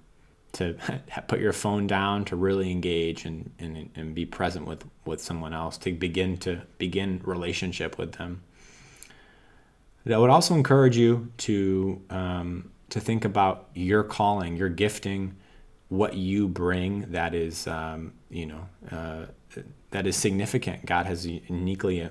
to 0.52 0.76
put 1.26 1.40
your 1.40 1.52
phone 1.52 1.86
down, 1.86 2.24
to 2.26 2.36
really 2.36 2.70
engage 2.70 3.24
and, 3.24 3.50
and, 3.58 3.90
and 3.94 4.14
be 4.14 4.26
present 4.26 4.66
with, 4.66 4.84
with 5.04 5.20
someone 5.20 5.52
else, 5.52 5.78
to 5.78 5.92
begin 5.92 6.36
to 6.38 6.62
begin 6.78 7.20
relationship 7.24 7.98
with 7.98 8.12
them. 8.12 8.42
I 10.10 10.18
would 10.18 10.30
also 10.30 10.54
encourage 10.54 10.96
you 10.96 11.30
to 11.38 12.02
um, 12.10 12.70
to 12.90 13.00
think 13.00 13.24
about 13.24 13.68
your 13.72 14.02
calling, 14.02 14.56
your 14.56 14.68
gifting, 14.68 15.36
what 15.88 16.14
you 16.14 16.48
bring 16.48 17.12
that 17.12 17.34
is 17.34 17.68
um, 17.68 18.12
you 18.28 18.46
know 18.46 18.68
uh, 18.90 19.26
that 19.92 20.06
is 20.06 20.16
significant. 20.16 20.86
God 20.86 21.06
has 21.06 21.24
uniquely 21.24 22.10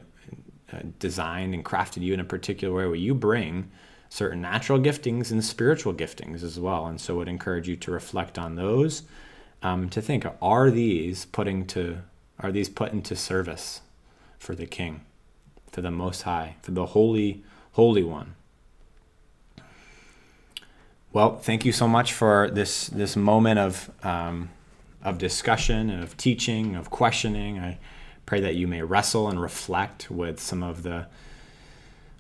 designed 1.00 1.54
and 1.54 1.66
crafted 1.66 2.02
you 2.02 2.14
in 2.14 2.20
a 2.20 2.26
particular 2.26 2.74
way 2.74 2.86
where 2.86 2.96
you 2.96 3.14
bring 3.14 3.72
certain 4.10 4.42
natural 4.42 4.80
giftings 4.80 5.32
and 5.32 5.44
spiritual 5.44 5.94
giftings 5.94 6.44
as 6.44 6.60
well. 6.60 6.86
And 6.86 7.00
so, 7.00 7.16
would 7.16 7.28
encourage 7.28 7.68
you 7.68 7.76
to 7.78 7.92
reflect 7.92 8.38
on 8.38 8.56
those. 8.56 9.04
Um, 9.64 9.90
to 9.90 10.02
think, 10.02 10.26
are 10.42 10.72
these 10.72 11.26
putting 11.26 11.66
to 11.68 12.00
are 12.40 12.52
these 12.52 12.70
put 12.70 12.92
into 12.92 13.16
service 13.16 13.82
for 14.40 14.56
the 14.56 14.66
King, 14.66 15.02
for 15.72 15.82
the 15.82 15.92
Most 15.92 16.24
High, 16.24 16.56
for 16.62 16.72
the 16.72 16.88
Holy 16.88 17.44
Holy 17.74 18.04
One? 18.04 18.36
Well, 21.14 21.38
thank 21.38 21.66
you 21.66 21.72
so 21.72 21.88
much 21.88 22.14
for 22.14 22.50
this 22.52 22.88
this 22.88 23.16
moment 23.16 23.60
of 23.60 23.92
um, 24.04 24.50
of 25.04 25.18
discussion, 25.18 25.90
of 25.90 26.18
teaching, 26.18 26.76
of 26.76 26.90
questioning. 26.90 27.60
I 27.60 27.78
pray 28.32 28.40
that 28.40 28.56
you 28.56 28.66
may 28.66 28.82
wrestle 28.82 29.28
and 29.28 29.42
reflect 29.42 30.10
with 30.10 30.40
some 30.40 30.64
of 30.64 30.84
the 30.84 31.06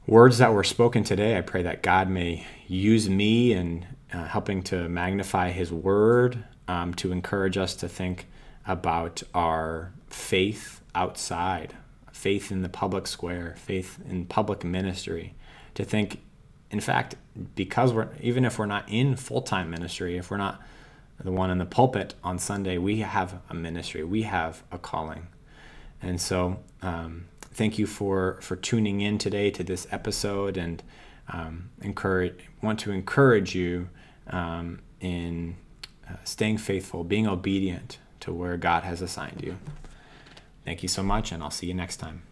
words 0.05 0.39
that 0.39 0.53
were 0.53 0.61
spoken 0.61 1.05
today. 1.05 1.37
I 1.37 1.41
pray 1.41 1.61
that 1.61 1.81
God 1.81 2.09
may 2.09 2.45
use 2.67 3.09
me 3.09 3.53
in 3.53 3.85
uh, 4.11 4.25
helping 4.25 4.61
to 4.63 4.89
magnify 4.89 5.51
His 5.51 5.71
word 5.71 6.43
um, 6.67 6.93
to 6.95 7.13
encourage 7.13 7.57
us 7.57 7.75
to 7.75 7.87
think 7.87 8.27
about 8.67 9.23
our 9.33 9.93
faith 10.09 10.81
outside, 10.93 11.77
faith 12.11 12.51
in 12.51 12.61
the 12.61 12.67
public 12.67 13.07
square, 13.07 13.55
faith 13.57 13.97
in 14.05 14.25
public 14.25 14.65
ministry, 14.65 15.33
to 15.75 15.85
think, 15.85 16.19
in 16.71 16.81
fact, 16.81 17.15
because 17.55 17.93
we're, 17.93 18.09
even 18.19 18.43
if 18.43 18.59
we're 18.59 18.65
not 18.65 18.83
in 18.89 19.15
full 19.15 19.43
time 19.43 19.69
ministry, 19.71 20.17
if 20.17 20.29
we're 20.29 20.35
not 20.35 20.61
the 21.23 21.31
one 21.31 21.49
in 21.49 21.57
the 21.57 21.65
pulpit 21.65 22.15
on 22.21 22.37
Sunday, 22.37 22.77
we 22.77 22.99
have 22.99 23.39
a 23.49 23.53
ministry, 23.53 24.03
we 24.03 24.23
have 24.23 24.61
a 24.73 24.77
calling. 24.77 25.27
And 26.01 26.19
so, 26.19 26.59
um, 26.81 27.25
thank 27.41 27.77
you 27.77 27.85
for 27.85 28.39
for 28.41 28.55
tuning 28.55 29.01
in 29.01 29.17
today 29.17 29.51
to 29.51 29.63
this 29.63 29.87
episode, 29.91 30.57
and 30.57 30.81
um, 31.29 31.69
encourage 31.81 32.49
want 32.61 32.79
to 32.81 32.91
encourage 32.91 33.55
you 33.55 33.89
um, 34.27 34.79
in 34.99 35.55
uh, 36.09 36.15
staying 36.23 36.57
faithful, 36.57 37.03
being 37.03 37.27
obedient 37.27 37.99
to 38.21 38.33
where 38.33 38.57
God 38.57 38.83
has 38.83 39.01
assigned 39.01 39.41
you. 39.43 39.57
Thank 40.65 40.83
you 40.83 40.89
so 40.89 41.03
much, 41.03 41.31
and 41.31 41.41
I'll 41.41 41.51
see 41.51 41.67
you 41.67 41.73
next 41.73 41.97
time. 41.97 42.23